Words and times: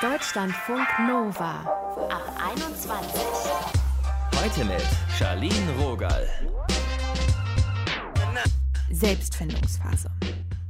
Deutschlandfunk 0.00 0.86
Nova 1.08 1.64
ab 2.08 2.32
21. 2.54 3.20
Heute 4.40 4.64
mit 4.64 4.86
Charlene 5.18 5.72
Rogal. 5.80 6.28
Selbstfindungsphase. 8.92 10.08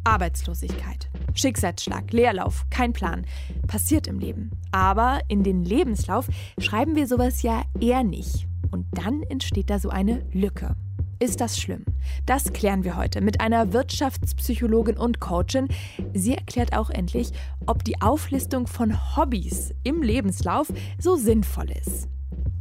Arbeitslosigkeit. 0.05 1.11
Schicksalsschlag, 1.35 2.11
Leerlauf, 2.11 2.65
kein 2.71 2.95
Plan. 2.95 3.27
Passiert 3.67 4.07
im 4.07 4.19
Leben. 4.19 4.51
Aber 4.73 5.21
in 5.29 5.45
den 5.45 5.63
Lebenslauf 5.63 6.29
schreiben 6.59 6.97
wir 6.97 7.07
sowas 7.07 7.43
ja 7.43 7.65
eher 7.79 8.05
nicht. 8.05 8.47
Und 8.71 8.87
dann 8.93 9.23
entsteht 9.25 9.69
da 9.69 9.79
so 9.79 9.91
eine 9.91 10.25
Lücke. 10.33 10.75
Ist 11.21 11.41
das 11.41 11.59
schlimm? 11.59 11.85
Das 12.27 12.53
klären 12.53 12.85
wir 12.85 12.97
heute 12.97 13.21
mit 13.21 13.41
einer 13.41 13.73
Wirtschaftspsychologin 13.73 14.97
und 14.97 15.19
Coachin. 15.19 15.67
Sie 16.15 16.35
erklärt 16.35 16.77
auch 16.77 16.91
endlich, 16.91 17.33
ob 17.67 17.83
die 17.83 18.01
Auflistung 18.01 18.69
von 18.69 19.17
Hobbys 19.17 19.75
im 19.83 20.03
Lebenslauf 20.03 20.73
so 20.97 21.17
sinnvoll 21.17 21.73
ist. 21.73 22.09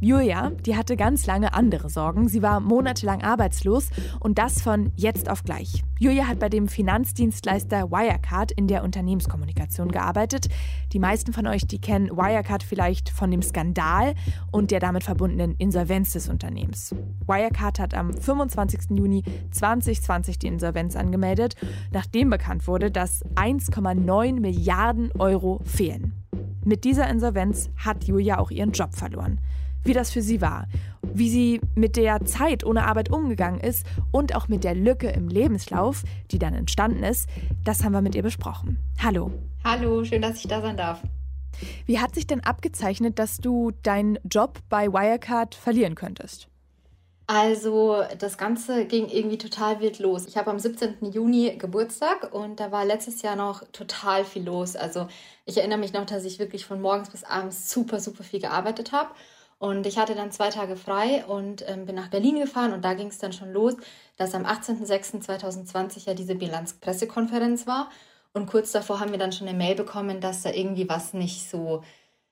Julia, 0.00 0.50
die 0.64 0.76
hatte 0.76 0.96
ganz 0.96 1.26
lange 1.26 1.54
andere 1.54 1.90
Sorgen. 1.90 2.28
Sie 2.28 2.40
war 2.40 2.60
monatelang 2.60 3.22
arbeitslos 3.22 3.90
und 4.20 4.38
das 4.38 4.62
von 4.62 4.92
jetzt 4.94 5.28
auf 5.28 5.42
gleich. 5.42 5.82
Julia 5.98 6.28
hat 6.28 6.38
bei 6.38 6.48
dem 6.48 6.68
Finanzdienstleister 6.68 7.90
Wirecard 7.90 8.52
in 8.52 8.68
der 8.68 8.84
Unternehmenskommunikation 8.84 9.90
gearbeitet. 9.90 10.46
Die 10.92 11.00
meisten 11.00 11.32
von 11.32 11.48
euch, 11.48 11.66
die 11.66 11.80
kennen 11.80 12.10
Wirecard 12.10 12.62
vielleicht 12.62 13.10
von 13.10 13.32
dem 13.32 13.42
Skandal 13.42 14.14
und 14.52 14.70
der 14.70 14.78
damit 14.78 15.02
verbundenen 15.02 15.56
Insolvenz 15.58 16.12
des 16.12 16.28
Unternehmens. 16.28 16.94
Wirecard 17.26 17.80
hat 17.80 17.94
am 17.94 18.14
25. 18.14 18.96
Juni 18.96 19.24
2020 19.50 20.38
die 20.38 20.46
Insolvenz 20.46 20.94
angemeldet, 20.94 21.56
nachdem 21.90 22.30
bekannt 22.30 22.68
wurde, 22.68 22.92
dass 22.92 23.24
1,9 23.34 24.38
Milliarden 24.38 25.10
Euro 25.18 25.60
fehlen. 25.64 26.12
Mit 26.64 26.84
dieser 26.84 27.10
Insolvenz 27.10 27.70
hat 27.76 28.04
Julia 28.04 28.38
auch 28.38 28.52
ihren 28.52 28.70
Job 28.70 28.94
verloren 28.94 29.40
wie 29.84 29.92
das 29.92 30.10
für 30.10 30.22
sie 30.22 30.40
war, 30.40 30.66
wie 31.02 31.30
sie 31.30 31.60
mit 31.74 31.96
der 31.96 32.24
Zeit 32.24 32.64
ohne 32.64 32.86
Arbeit 32.86 33.10
umgegangen 33.10 33.60
ist 33.60 33.86
und 34.12 34.34
auch 34.34 34.48
mit 34.48 34.64
der 34.64 34.74
Lücke 34.74 35.08
im 35.08 35.28
Lebenslauf, 35.28 36.02
die 36.30 36.38
dann 36.38 36.54
entstanden 36.54 37.02
ist, 37.02 37.28
das 37.64 37.84
haben 37.84 37.92
wir 37.92 38.02
mit 38.02 38.14
ihr 38.14 38.22
besprochen. 38.22 38.78
Hallo. 39.02 39.32
Hallo, 39.64 40.04
schön, 40.04 40.22
dass 40.22 40.36
ich 40.36 40.48
da 40.48 40.60
sein 40.60 40.76
darf. 40.76 41.02
Wie 41.86 41.98
hat 41.98 42.14
sich 42.14 42.26
denn 42.26 42.40
abgezeichnet, 42.40 43.18
dass 43.18 43.38
du 43.38 43.72
deinen 43.82 44.18
Job 44.30 44.60
bei 44.68 44.92
Wirecard 44.92 45.54
verlieren 45.54 45.94
könntest? 45.94 46.48
Also 47.30 48.04
das 48.18 48.38
Ganze 48.38 48.86
ging 48.86 49.10
irgendwie 49.10 49.36
total 49.36 49.80
wild 49.80 49.98
los. 49.98 50.24
Ich 50.26 50.38
habe 50.38 50.50
am 50.50 50.58
17. 50.58 51.12
Juni 51.12 51.56
Geburtstag 51.58 52.32
und 52.32 52.58
da 52.58 52.72
war 52.72 52.86
letztes 52.86 53.20
Jahr 53.20 53.36
noch 53.36 53.64
total 53.72 54.24
viel 54.24 54.44
los. 54.44 54.76
Also 54.76 55.08
ich 55.44 55.58
erinnere 55.58 55.78
mich 55.78 55.92
noch, 55.92 56.06
dass 56.06 56.24
ich 56.24 56.38
wirklich 56.38 56.64
von 56.64 56.80
morgens 56.80 57.10
bis 57.10 57.24
abends 57.24 57.70
super, 57.70 58.00
super 58.00 58.24
viel 58.24 58.40
gearbeitet 58.40 58.92
habe. 58.92 59.10
Und 59.58 59.86
ich 59.86 59.98
hatte 59.98 60.14
dann 60.14 60.30
zwei 60.30 60.50
Tage 60.50 60.76
frei 60.76 61.24
und 61.26 61.64
ähm, 61.68 61.84
bin 61.84 61.96
nach 61.96 62.08
Berlin 62.08 62.38
gefahren 62.38 62.72
und 62.72 62.84
da 62.84 62.94
ging 62.94 63.08
es 63.08 63.18
dann 63.18 63.32
schon 63.32 63.52
los, 63.52 63.74
dass 64.16 64.34
am 64.34 64.44
18.06.2020 64.46 66.06
ja 66.06 66.14
diese 66.14 66.36
Bilanzpressekonferenz 66.36 67.66
war. 67.66 67.90
Und 68.32 68.46
kurz 68.46 68.70
davor 68.70 69.00
haben 69.00 69.10
wir 69.10 69.18
dann 69.18 69.32
schon 69.32 69.48
eine 69.48 69.58
Mail 69.58 69.74
bekommen, 69.74 70.20
dass 70.20 70.42
da 70.42 70.50
irgendwie 70.50 70.88
was 70.88 71.12
nicht 71.12 71.50
so 71.50 71.82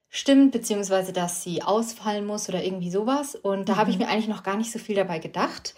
stimmt, 0.09 0.53
beziehungsweise 0.53 1.13
dass 1.13 1.43
sie 1.43 1.63
ausfallen 1.63 2.27
muss 2.27 2.49
oder 2.49 2.63
irgendwie 2.63 2.91
sowas. 2.91 3.35
Und 3.35 3.69
da 3.69 3.75
mhm. 3.75 3.79
habe 3.79 3.91
ich 3.91 3.99
mhm. 3.99 4.05
mir 4.05 4.11
eigentlich 4.11 4.29
noch 4.29 4.45
gar 4.45 4.57
nicht 4.57 4.71
so 4.71 4.79
viel 4.79 4.95
dabei 4.95 5.19
gedacht. 5.19 5.75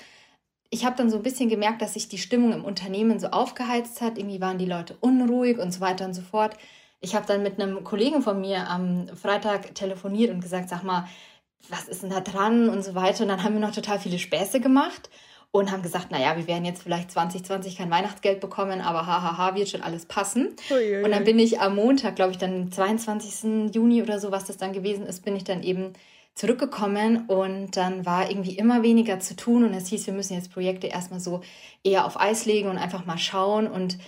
Ich 0.71 0.85
habe 0.85 0.97
dann 0.97 1.09
so 1.09 1.17
ein 1.17 1.23
bisschen 1.23 1.49
gemerkt, 1.49 1.81
dass 1.81 1.95
sich 1.95 2.09
die 2.09 2.19
Stimmung 2.19 2.53
im 2.53 2.65
Unternehmen 2.65 3.19
so 3.19 3.29
aufgeheizt 3.29 4.03
hat. 4.03 4.19
Irgendwie 4.19 4.43
waren 4.43 4.59
die 4.59 4.67
Leute 4.67 4.97
unruhig 5.01 5.59
und 5.59 5.73
so 5.73 5.81
weiter 5.81 6.05
und 6.05 6.13
so 6.13 6.21
fort. 6.21 6.59
Ich 7.01 7.15
habe 7.15 7.27
dann 7.27 7.43
mit 7.43 7.59
einem 7.59 7.85
Kollegen 7.85 8.23
von 8.23 8.41
mir 8.41 8.69
am 8.69 9.09
Freitag 9.17 9.75
telefoniert 9.75 10.31
und 10.31 10.41
gesagt, 10.41 10.69
sag 10.69 10.83
mal, 10.83 11.09
was 11.69 11.89
ist 11.89 12.03
denn 12.03 12.11
da 12.11 12.21
dran 12.21 12.69
und 12.69 12.83
so 12.83 12.95
weiter. 12.95 13.23
Und 13.23 13.29
dann 13.29 13.43
haben 13.43 13.55
wir 13.55 13.61
noch 13.61 13.75
total 13.75 13.99
viele 13.99 14.19
Späße 14.19 14.61
gemacht 14.61 15.11
und 15.51 15.71
haben 15.71 15.83
gesagt, 15.83 16.11
naja, 16.11 16.37
wir 16.37 16.47
werden 16.47 16.65
jetzt 16.65 16.83
vielleicht 16.83 17.11
2020 17.11 17.77
kein 17.77 17.91
Weihnachtsgeld 17.91 18.41
bekommen, 18.41 18.81
aber 18.81 19.07
hahaha, 19.07 19.55
wird 19.55 19.69
schon 19.69 19.83
alles 19.83 20.07
passen. 20.07 20.55
Uiuiui. 20.71 21.05
Und 21.05 21.11
dann 21.11 21.25
bin 21.25 21.39
ich 21.39 21.61
am 21.61 21.75
Montag, 21.75 22.17
glaube 22.17 22.33
ich, 22.33 22.39
dann 22.39 22.71
22. 22.71 23.75
Juni 23.75 24.03
oder 24.03 24.21
so, 24.21 24.31
was 24.31 24.45
das 24.45 24.59
dann 24.59 24.73
gewesen 24.73 25.07
ist, 25.07 25.25
bin 25.25 25.37
ich 25.37 25.45
dann 25.45 25.63
eben 25.63 25.95
zurückgekommen 26.35 27.27
und 27.27 27.77
dann 27.77 28.07
war 28.07 28.31
irgendwie 28.31 28.57
immer 28.57 28.85
weniger 28.85 29.19
zu 29.19 29.35
tun 29.35 29.65
und 29.65 29.75
es 29.75 29.89
hieß, 29.89 30.07
wir 30.07 30.15
müssen 30.15 30.35
jetzt 30.35 30.53
Projekte 30.53 30.87
erstmal 30.87 31.19
so 31.19 31.41
eher 31.83 32.07
auf 32.07 32.21
Eis 32.21 32.47
legen 32.47 32.69
und 32.69 32.79
einfach 32.79 33.05
mal 33.07 33.19
schauen 33.19 33.67
und 33.67 33.99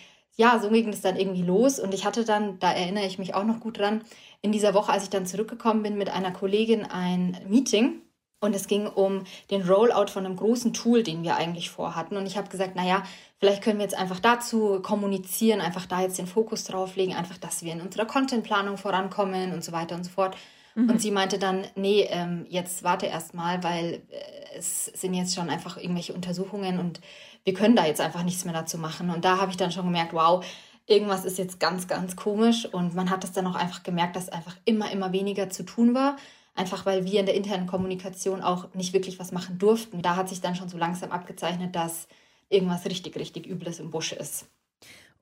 ja, 0.40 0.58
so 0.58 0.70
ging 0.70 0.88
es 0.88 1.02
dann 1.02 1.16
irgendwie 1.16 1.42
los 1.42 1.78
und 1.78 1.92
ich 1.92 2.06
hatte 2.06 2.24
dann, 2.24 2.58
da 2.60 2.72
erinnere 2.72 3.04
ich 3.04 3.18
mich 3.18 3.34
auch 3.34 3.44
noch 3.44 3.60
gut 3.60 3.78
dran, 3.78 4.00
in 4.40 4.52
dieser 4.52 4.72
Woche, 4.72 4.90
als 4.90 5.04
ich 5.04 5.10
dann 5.10 5.26
zurückgekommen 5.26 5.82
bin, 5.82 5.98
mit 5.98 6.08
einer 6.08 6.30
Kollegin 6.30 6.86
ein 6.86 7.36
Meeting. 7.46 8.00
Und 8.42 8.56
es 8.56 8.66
ging 8.66 8.86
um 8.86 9.24
den 9.50 9.68
Rollout 9.68 10.06
von 10.10 10.24
einem 10.24 10.36
großen 10.36 10.72
Tool, 10.72 11.02
den 11.02 11.22
wir 11.24 11.36
eigentlich 11.36 11.68
vorhatten. 11.68 12.16
Und 12.16 12.24
ich 12.24 12.38
habe 12.38 12.48
gesagt, 12.48 12.74
naja, 12.74 13.02
vielleicht 13.38 13.62
können 13.62 13.78
wir 13.78 13.84
jetzt 13.84 13.98
einfach 13.98 14.18
dazu 14.18 14.80
kommunizieren, 14.80 15.60
einfach 15.60 15.84
da 15.84 16.00
jetzt 16.00 16.16
den 16.16 16.26
Fokus 16.26 16.64
drauf 16.64 16.96
legen, 16.96 17.14
einfach, 17.14 17.36
dass 17.36 17.62
wir 17.62 17.74
in 17.74 17.82
unserer 17.82 18.06
Contentplanung 18.06 18.78
vorankommen 18.78 19.52
und 19.52 19.62
so 19.62 19.72
weiter 19.72 19.94
und 19.94 20.04
so 20.04 20.10
fort. 20.10 20.38
Mhm. 20.74 20.88
Und 20.88 21.02
sie 21.02 21.10
meinte 21.10 21.38
dann, 21.38 21.66
nee, 21.74 22.08
ähm, 22.08 22.46
jetzt 22.48 22.82
warte 22.82 23.04
erst 23.04 23.34
mal, 23.34 23.62
weil 23.62 24.00
äh, 24.08 24.56
es 24.56 24.86
sind 24.86 25.12
jetzt 25.12 25.34
schon 25.34 25.50
einfach 25.50 25.76
irgendwelche 25.76 26.14
Untersuchungen 26.14 26.78
und 26.78 27.02
wir 27.44 27.54
können 27.54 27.76
da 27.76 27.86
jetzt 27.86 28.00
einfach 28.00 28.22
nichts 28.22 28.44
mehr 28.44 28.54
dazu 28.54 28.78
machen. 28.78 29.10
Und 29.10 29.24
da 29.24 29.38
habe 29.38 29.50
ich 29.50 29.56
dann 29.56 29.72
schon 29.72 29.86
gemerkt, 29.86 30.12
wow, 30.12 30.44
irgendwas 30.86 31.24
ist 31.24 31.38
jetzt 31.38 31.60
ganz, 31.60 31.88
ganz 31.88 32.16
komisch. 32.16 32.66
Und 32.66 32.94
man 32.94 33.10
hat 33.10 33.24
es 33.24 33.32
dann 33.32 33.46
auch 33.46 33.54
einfach 33.54 33.82
gemerkt, 33.82 34.16
dass 34.16 34.28
einfach 34.28 34.56
immer, 34.64 34.90
immer 34.90 35.12
weniger 35.12 35.50
zu 35.50 35.64
tun 35.64 35.94
war. 35.94 36.16
Einfach 36.54 36.84
weil 36.84 37.04
wir 37.04 37.20
in 37.20 37.26
der 37.26 37.34
internen 37.34 37.66
Kommunikation 37.66 38.42
auch 38.42 38.74
nicht 38.74 38.92
wirklich 38.92 39.18
was 39.18 39.32
machen 39.32 39.58
durften. 39.58 40.02
Da 40.02 40.16
hat 40.16 40.28
sich 40.28 40.40
dann 40.40 40.56
schon 40.56 40.68
so 40.68 40.76
langsam 40.76 41.12
abgezeichnet, 41.12 41.74
dass 41.74 42.08
irgendwas 42.48 42.84
richtig, 42.84 43.16
richtig 43.16 43.46
Übles 43.46 43.78
im 43.78 43.90
Busch 43.90 44.12
ist. 44.12 44.46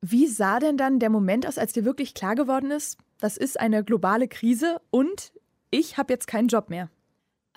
Wie 0.01 0.27
sah 0.27 0.59
denn 0.59 0.77
dann 0.77 0.99
der 0.99 1.11
Moment 1.11 1.47
aus, 1.47 1.59
als 1.59 1.73
dir 1.73 1.85
wirklich 1.85 2.15
klar 2.15 2.35
geworden 2.35 2.71
ist, 2.71 2.99
das 3.21 3.37
ist 3.37 3.59
eine 3.59 3.85
globale 3.85 4.29
Krise 4.29 4.81
und 4.91 5.33
ich 5.71 5.99
habe 5.99 6.13
jetzt 6.13 6.27
keinen 6.27 6.49
Job 6.49 6.71
mehr? 6.71 6.89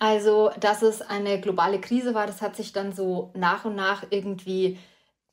Also, 0.02 0.50
dass 0.60 0.82
es 0.82 1.04
eine 1.04 1.40
globale 1.40 1.80
Krise 1.80 2.16
war, 2.16 2.26
das 2.26 2.42
hat 2.42 2.56
sich 2.56 2.74
dann 2.74 2.92
so 2.92 3.30
nach 3.36 3.66
und 3.66 3.76
nach 3.76 4.04
irgendwie 4.10 4.80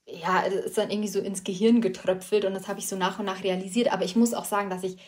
ja, 0.06 0.40
ist 0.40 0.76
dann 0.76 0.90
irgendwie 0.90 1.08
so 1.08 1.20
ins 1.20 1.42
Gehirn 1.42 1.80
getröpfelt 1.80 2.44
und 2.44 2.52
das 2.52 2.68
habe 2.68 2.78
ich 2.78 2.86
so 2.86 2.94
nach 2.96 3.18
und 3.18 3.24
nach 3.24 3.42
realisiert. 3.44 3.90
Aber 3.90 4.04
ich 4.04 4.14
muss 4.14 4.34
auch 4.34 4.44
sagen, 4.44 4.68
dass 4.68 4.82
ich 4.84 4.98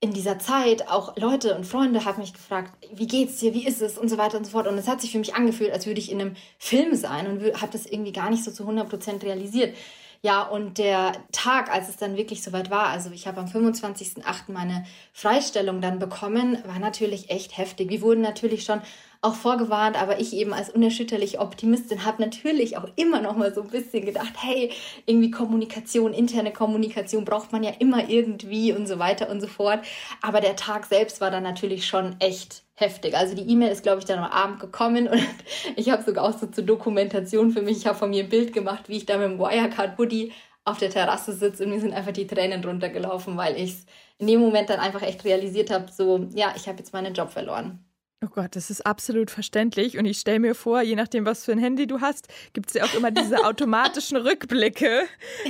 in 0.00 0.12
dieser 0.12 0.38
Zeit 0.38 0.88
auch 0.88 1.16
Leute 1.16 1.56
und 1.56 1.64
Freunde 1.64 2.04
haben 2.04 2.20
mich 2.20 2.34
gefragt, 2.34 2.72
wie 2.92 3.06
geht's 3.06 3.38
dir, 3.38 3.54
wie 3.54 3.66
ist 3.66 3.80
es 3.80 3.96
und 3.96 4.10
so 4.10 4.18
weiter 4.18 4.36
und 4.36 4.44
so 4.44 4.50
fort. 4.52 4.66
Und 4.68 4.76
es 4.76 4.88
hat 4.88 5.00
sich 5.00 5.12
für 5.12 5.18
mich 5.18 5.34
angefühlt, 5.34 5.72
als 5.72 5.86
würde 5.86 6.00
ich 6.00 6.12
in 6.12 6.20
einem 6.20 6.36
Film 6.58 6.94
sein 6.94 7.26
und 7.28 7.42
habe 7.62 7.72
das 7.72 7.86
irgendwie 7.86 8.12
gar 8.12 8.28
nicht 8.28 8.44
so 8.44 8.50
zu 8.50 8.64
100% 8.64 9.22
realisiert. 9.22 9.74
Ja, 10.20 10.42
und 10.42 10.78
der 10.78 11.12
Tag, 11.30 11.70
als 11.70 11.88
es 11.88 11.96
dann 11.96 12.16
wirklich 12.16 12.42
soweit 12.42 12.70
war, 12.70 12.88
also 12.88 13.10
ich 13.12 13.28
habe 13.28 13.40
am 13.40 13.46
25.08. 13.46 14.50
meine 14.52 14.84
Freistellung 15.12 15.80
dann 15.80 16.00
bekommen, 16.00 16.58
war 16.66 16.80
natürlich 16.80 17.30
echt 17.30 17.56
heftig. 17.56 17.90
Wir 17.90 18.00
wurden 18.02 18.20
natürlich 18.22 18.64
schon 18.64 18.80
auch 19.20 19.34
vorgewarnt, 19.34 20.00
aber 20.00 20.20
ich 20.20 20.32
eben 20.32 20.52
als 20.52 20.70
unerschütterliche 20.70 21.40
Optimistin 21.40 22.04
habe 22.04 22.22
natürlich 22.22 22.76
auch 22.76 22.86
immer 22.94 23.20
noch 23.20 23.36
mal 23.36 23.52
so 23.52 23.62
ein 23.62 23.68
bisschen 23.68 24.04
gedacht, 24.04 24.32
hey, 24.36 24.70
irgendwie 25.06 25.30
Kommunikation, 25.30 26.14
interne 26.14 26.52
Kommunikation 26.52 27.24
braucht 27.24 27.50
man 27.50 27.64
ja 27.64 27.72
immer 27.80 28.08
irgendwie 28.08 28.72
und 28.72 28.86
so 28.86 29.00
weiter 29.00 29.28
und 29.28 29.40
so 29.40 29.48
fort. 29.48 29.80
Aber 30.22 30.40
der 30.40 30.54
Tag 30.54 30.86
selbst 30.86 31.20
war 31.20 31.32
dann 31.32 31.42
natürlich 31.42 31.86
schon 31.86 32.14
echt 32.20 32.62
heftig. 32.74 33.16
Also 33.16 33.34
die 33.34 33.50
E-Mail 33.50 33.72
ist, 33.72 33.82
glaube 33.82 33.98
ich, 33.98 34.04
dann 34.04 34.20
am 34.20 34.30
Abend 34.30 34.60
gekommen 34.60 35.08
und 35.08 35.20
ich 35.76 35.90
habe 35.90 36.04
sogar 36.04 36.24
auch 36.24 36.38
so 36.38 36.46
zur 36.46 36.64
Dokumentation 36.64 37.50
für 37.50 37.62
mich, 37.62 37.78
ich 37.78 37.86
habe 37.86 37.98
von 37.98 38.10
mir 38.10 38.22
ein 38.22 38.28
Bild 38.28 38.52
gemacht, 38.52 38.88
wie 38.88 38.98
ich 38.98 39.06
da 39.06 39.18
mit 39.18 39.30
dem 39.30 39.38
Wirecard 39.40 39.96
Buddy 39.96 40.32
auf 40.64 40.78
der 40.78 40.90
Terrasse 40.90 41.32
sitze 41.32 41.64
und 41.64 41.70
mir 41.70 41.80
sind 41.80 41.92
einfach 41.92 42.12
die 42.12 42.26
Tränen 42.26 42.62
runtergelaufen, 42.62 43.36
weil 43.36 43.56
ich 43.56 43.72
es 43.72 43.86
in 44.18 44.28
dem 44.28 44.40
Moment 44.40 44.70
dann 44.70 44.80
einfach 44.80 45.02
echt 45.02 45.24
realisiert 45.24 45.70
habe, 45.70 45.90
so, 45.90 46.28
ja, 46.34 46.52
ich 46.56 46.68
habe 46.68 46.78
jetzt 46.78 46.92
meinen 46.92 47.14
Job 47.14 47.30
verloren. 47.30 47.84
Oh 48.20 48.28
Gott, 48.28 48.56
das 48.56 48.68
ist 48.68 48.84
absolut 48.84 49.30
verständlich. 49.30 49.96
Und 49.96 50.04
ich 50.04 50.18
stelle 50.18 50.40
mir 50.40 50.56
vor, 50.56 50.82
je 50.82 50.96
nachdem, 50.96 51.24
was 51.24 51.44
für 51.44 51.52
ein 51.52 51.58
Handy 51.58 51.86
du 51.86 52.00
hast, 52.00 52.26
gibt 52.52 52.68
es 52.68 52.74
ja 52.74 52.84
auch 52.84 52.94
immer 52.94 53.12
diese 53.12 53.36
automatischen 53.44 54.16
Rückblicke. 54.16 55.02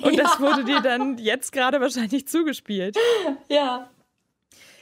Und 0.03 0.15
ja. 0.15 0.25
das 0.25 0.39
wurde 0.39 0.65
dir 0.65 0.81
dann 0.81 1.17
jetzt 1.17 1.53
gerade 1.53 1.81
wahrscheinlich 1.81 2.29
zugespielt. 2.29 2.97
Ja, 3.49 3.89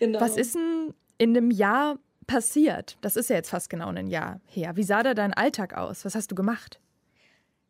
genau. 0.00 0.20
Was 0.20 0.36
ist 0.36 0.56
denn 0.56 0.94
in 1.18 1.34
dem 1.34 1.52
Jahr 1.52 1.98
passiert? 2.26 2.96
Das 3.02 3.14
ist 3.14 3.30
ja 3.30 3.36
jetzt 3.36 3.50
fast 3.50 3.70
genau 3.70 3.88
ein 3.88 4.08
Jahr 4.08 4.40
her. 4.46 4.76
Wie 4.76 4.82
sah 4.82 5.04
da 5.04 5.14
dein 5.14 5.32
Alltag 5.32 5.76
aus? 5.76 6.04
Was 6.04 6.16
hast 6.16 6.32
du 6.32 6.34
gemacht? 6.34 6.80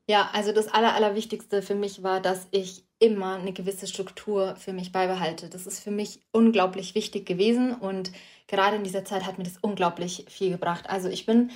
Ja, 0.09 0.31
also 0.33 0.53
das 0.53 0.69
Aller, 0.69 0.95
Allerwichtigste 0.95 1.61
für 1.61 1.75
mich 1.75 2.03
war, 2.03 2.23
dass 2.23 2.47
ich 2.53 2.86
immer 2.99 3.37
eine 3.37 3.53
gewisse 3.53 3.87
Struktur 3.87 4.57
für 4.57 4.73
mich 4.73 4.93
beibehalte. 4.93 5.49
Das 5.49 5.67
ist 5.67 5.81
für 5.81 5.91
mich 5.91 6.21
unglaublich 6.33 6.95
wichtig 6.95 7.27
gewesen 7.27 7.75
und 7.75 8.11
gerade 8.47 8.77
in 8.77 8.85
dieser 8.85 9.05
Zeit 9.05 9.27
hat 9.27 9.39
mir 9.39 9.45
das 9.45 9.59
unglaublich 9.61 10.25
viel 10.29 10.51
gebracht. 10.51 10.89
Also 10.89 11.09
ich 11.09 11.27
bin 11.27 11.51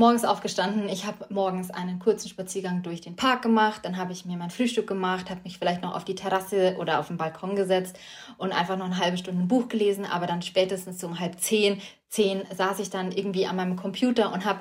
morgens 0.00 0.24
aufgestanden. 0.24 0.88
Ich 0.88 1.04
habe 1.04 1.26
morgens 1.28 1.70
einen 1.70 1.98
kurzen 1.98 2.28
Spaziergang 2.28 2.82
durch 2.82 3.02
den 3.02 3.16
Park 3.16 3.42
gemacht. 3.42 3.84
Dann 3.84 3.98
habe 3.98 4.12
ich 4.12 4.24
mir 4.24 4.36
mein 4.36 4.50
Frühstück 4.50 4.86
gemacht, 4.86 5.30
habe 5.30 5.42
mich 5.44 5.58
vielleicht 5.58 5.82
noch 5.82 5.94
auf 5.94 6.04
die 6.04 6.14
Terrasse 6.14 6.76
oder 6.78 6.98
auf 6.98 7.08
den 7.08 7.18
Balkon 7.18 7.54
gesetzt 7.54 7.98
und 8.38 8.52
einfach 8.52 8.78
noch 8.78 8.86
eine 8.86 8.98
halbe 8.98 9.18
Stunde 9.18 9.42
ein 9.42 9.48
Buch 9.48 9.68
gelesen. 9.68 10.06
Aber 10.06 10.26
dann 10.26 10.42
spätestens 10.42 11.04
um 11.04 11.20
halb 11.20 11.38
zehn, 11.38 11.80
zehn 12.08 12.42
saß 12.56 12.80
ich 12.80 12.90
dann 12.90 13.12
irgendwie 13.12 13.46
an 13.46 13.56
meinem 13.56 13.76
Computer 13.76 14.32
und 14.32 14.44
habe 14.44 14.60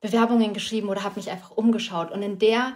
Bewerbungen 0.00 0.54
geschrieben 0.54 0.88
oder 0.88 1.04
habe 1.04 1.20
mich 1.20 1.30
einfach 1.30 1.50
umgeschaut. 1.50 2.10
Und 2.10 2.22
in 2.22 2.38
der 2.38 2.74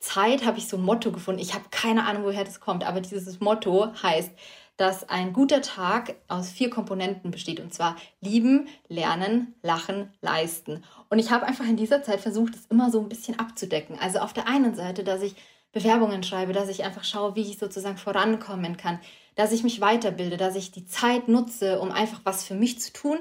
Zeit 0.00 0.44
habe 0.44 0.58
ich 0.58 0.66
so 0.66 0.76
ein 0.76 0.82
Motto 0.82 1.12
gefunden. 1.12 1.40
Ich 1.40 1.54
habe 1.54 1.64
keine 1.70 2.06
Ahnung, 2.06 2.24
woher 2.24 2.44
das 2.44 2.58
kommt, 2.58 2.84
aber 2.84 3.00
dieses 3.00 3.38
Motto 3.40 3.92
heißt, 4.02 4.32
dass 4.76 5.06
ein 5.10 5.34
guter 5.34 5.60
Tag 5.60 6.14
aus 6.26 6.48
vier 6.48 6.70
Komponenten 6.70 7.30
besteht, 7.30 7.60
und 7.60 7.74
zwar 7.74 7.96
lieben, 8.22 8.66
lernen, 8.88 9.54
lachen, 9.62 10.10
leisten. 10.22 10.82
Und 11.10 11.18
ich 11.18 11.30
habe 11.30 11.44
einfach 11.44 11.66
in 11.66 11.76
dieser 11.76 12.02
Zeit 12.02 12.20
versucht, 12.20 12.54
es 12.54 12.64
immer 12.70 12.90
so 12.90 12.98
ein 12.98 13.10
bisschen 13.10 13.38
abzudecken. 13.38 13.98
Also 13.98 14.20
auf 14.20 14.32
der 14.32 14.48
einen 14.48 14.74
Seite, 14.74 15.04
dass 15.04 15.20
ich 15.20 15.36
Bewerbungen 15.72 16.22
schreibe, 16.22 16.54
dass 16.54 16.70
ich 16.70 16.82
einfach 16.82 17.04
schaue, 17.04 17.36
wie 17.36 17.42
ich 17.42 17.58
sozusagen 17.58 17.98
vorankommen 17.98 18.78
kann, 18.78 18.98
dass 19.34 19.52
ich 19.52 19.62
mich 19.62 19.82
weiterbilde, 19.82 20.38
dass 20.38 20.56
ich 20.56 20.72
die 20.72 20.86
Zeit 20.86 21.28
nutze, 21.28 21.78
um 21.78 21.92
einfach 21.92 22.20
was 22.24 22.44
für 22.44 22.54
mich 22.54 22.80
zu 22.80 22.92
tun, 22.92 23.18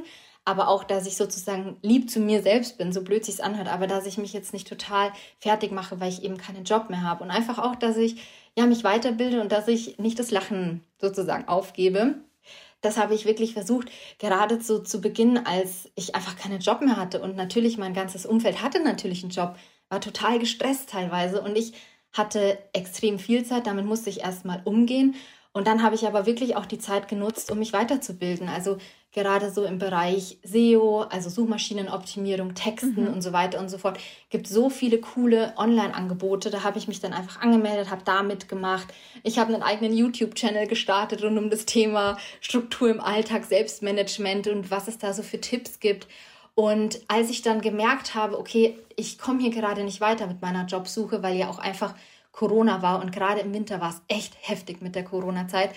aber 0.49 0.67
auch, 0.67 0.83
dass 0.83 1.05
ich 1.05 1.15
sozusagen 1.15 1.77
lieb 1.83 2.09
zu 2.09 2.19
mir 2.19 2.41
selbst 2.41 2.79
bin, 2.79 2.91
so 2.91 3.03
blöd 3.03 3.23
sich 3.23 3.43
anhört, 3.43 3.67
aber 3.67 3.85
dass 3.85 4.07
ich 4.07 4.17
mich 4.17 4.33
jetzt 4.33 4.51
nicht 4.51 4.67
total 4.67 5.13
fertig 5.37 5.71
mache, 5.71 5.99
weil 5.99 6.09
ich 6.09 6.23
eben 6.23 6.37
keinen 6.37 6.63
Job 6.63 6.89
mehr 6.89 7.03
habe 7.03 7.23
und 7.23 7.29
einfach 7.29 7.59
auch, 7.59 7.75
dass 7.75 7.97
ich 7.97 8.19
ja 8.57 8.65
mich 8.65 8.83
weiterbilde 8.83 9.41
und 9.41 9.51
dass 9.51 9.67
ich 9.67 9.99
nicht 9.99 10.17
das 10.17 10.31
Lachen 10.31 10.83
sozusagen 10.99 11.47
aufgebe. 11.47 12.15
Das 12.81 12.97
habe 12.97 13.13
ich 13.13 13.25
wirklich 13.25 13.53
versucht, 13.53 13.89
gerade 14.17 14.59
so 14.59 14.79
zu 14.79 15.01
Beginn, 15.01 15.37
als 15.37 15.91
ich 15.93 16.15
einfach 16.15 16.35
keinen 16.35 16.61
Job 16.61 16.81
mehr 16.81 16.97
hatte 16.97 17.21
und 17.21 17.35
natürlich 17.35 17.77
mein 17.77 17.93
ganzes 17.93 18.25
Umfeld 18.25 18.63
hatte 18.63 18.81
natürlich 18.81 19.21
einen 19.21 19.31
Job, 19.31 19.55
war 19.87 20.01
total 20.01 20.39
gestresst 20.39 20.89
teilweise 20.89 21.41
und 21.43 21.55
ich 21.55 21.73
hatte 22.11 22.57
extrem 22.73 23.19
viel 23.19 23.45
Zeit, 23.45 23.67
damit 23.67 23.85
musste 23.85 24.09
ich 24.09 24.21
erstmal 24.21 24.63
umgehen 24.65 25.13
und 25.51 25.67
dann 25.67 25.83
habe 25.83 25.95
ich 25.95 26.07
aber 26.07 26.25
wirklich 26.25 26.55
auch 26.55 26.65
die 26.65 26.79
Zeit 26.79 27.07
genutzt, 27.07 27.51
um 27.51 27.59
mich 27.59 27.73
weiterzubilden. 27.73 28.47
Also 28.47 28.77
gerade 29.11 29.49
so 29.49 29.65
im 29.65 29.79
Bereich 29.79 30.37
SEO, 30.43 31.01
also 31.01 31.29
Suchmaschinenoptimierung, 31.29 32.53
Texten 32.53 33.05
mhm. 33.05 33.13
und 33.13 33.21
so 33.21 33.33
weiter 33.33 33.59
und 33.59 33.69
so 33.69 33.77
fort, 33.77 33.99
gibt 34.29 34.47
so 34.47 34.69
viele 34.69 34.99
coole 34.99 35.53
Online-Angebote. 35.57 36.51
Da 36.51 36.63
habe 36.63 36.77
ich 36.77 36.87
mich 36.87 36.99
dann 36.99 37.13
einfach 37.13 37.41
angemeldet, 37.41 37.89
habe 37.89 38.03
da 38.05 38.21
mitgemacht. 38.21 38.87
Ich 39.23 39.39
habe 39.39 39.53
einen 39.53 39.63
eigenen 39.63 39.93
YouTube-Channel 39.93 40.67
gestartet 40.67 41.23
rund 41.23 41.37
um 41.37 41.49
das 41.49 41.65
Thema 41.65 42.17
Struktur 42.39 42.89
im 42.89 43.01
Alltag, 43.01 43.45
Selbstmanagement 43.45 44.47
und 44.47 44.69
was 44.69 44.87
es 44.87 44.99
da 44.99 45.13
so 45.13 45.23
für 45.23 45.41
Tipps 45.41 45.79
gibt. 45.79 46.07
Und 46.53 46.99
als 47.07 47.29
ich 47.29 47.41
dann 47.41 47.61
gemerkt 47.61 48.13
habe, 48.13 48.37
okay, 48.37 48.77
ich 48.95 49.17
komme 49.17 49.39
hier 49.39 49.51
gerade 49.51 49.83
nicht 49.83 50.01
weiter 50.01 50.27
mit 50.27 50.41
meiner 50.41 50.65
Jobsuche, 50.65 51.23
weil 51.23 51.35
ja 51.35 51.49
auch 51.49 51.57
einfach 51.57 51.95
Corona 52.31 52.81
war 52.81 53.01
und 53.01 53.11
gerade 53.11 53.41
im 53.41 53.53
Winter 53.53 53.81
war 53.81 53.89
es 53.89 54.01
echt 54.07 54.35
heftig 54.41 54.81
mit 54.81 54.93
der 54.93 55.03
Corona-Zeit, 55.03 55.71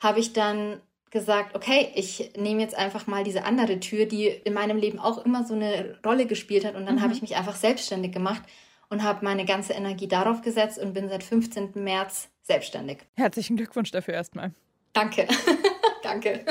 habe 0.00 0.20
ich 0.20 0.32
dann 0.32 0.80
gesagt, 1.12 1.54
okay, 1.54 1.92
ich 1.94 2.32
nehme 2.36 2.62
jetzt 2.62 2.74
einfach 2.74 3.06
mal 3.06 3.22
diese 3.22 3.44
andere 3.44 3.78
Tür, 3.78 4.06
die 4.06 4.26
in 4.26 4.54
meinem 4.54 4.78
Leben 4.78 4.98
auch 4.98 5.24
immer 5.24 5.44
so 5.44 5.54
eine 5.54 5.98
Rolle 6.04 6.26
gespielt 6.26 6.64
hat 6.64 6.74
und 6.74 6.86
dann 6.86 6.96
mhm. 6.96 7.02
habe 7.02 7.12
ich 7.12 7.22
mich 7.22 7.36
einfach 7.36 7.54
selbstständig 7.54 8.12
gemacht 8.12 8.42
und 8.88 9.02
habe 9.02 9.24
meine 9.24 9.44
ganze 9.44 9.74
Energie 9.74 10.08
darauf 10.08 10.40
gesetzt 10.40 10.78
und 10.78 10.94
bin 10.94 11.08
seit 11.08 11.22
15. 11.22 11.72
März 11.74 12.30
selbstständig. 12.42 12.98
Herzlichen 13.14 13.56
Glückwunsch 13.56 13.90
dafür 13.90 14.14
erstmal. 14.14 14.52
Danke. 14.94 15.28
Danke. 16.02 16.44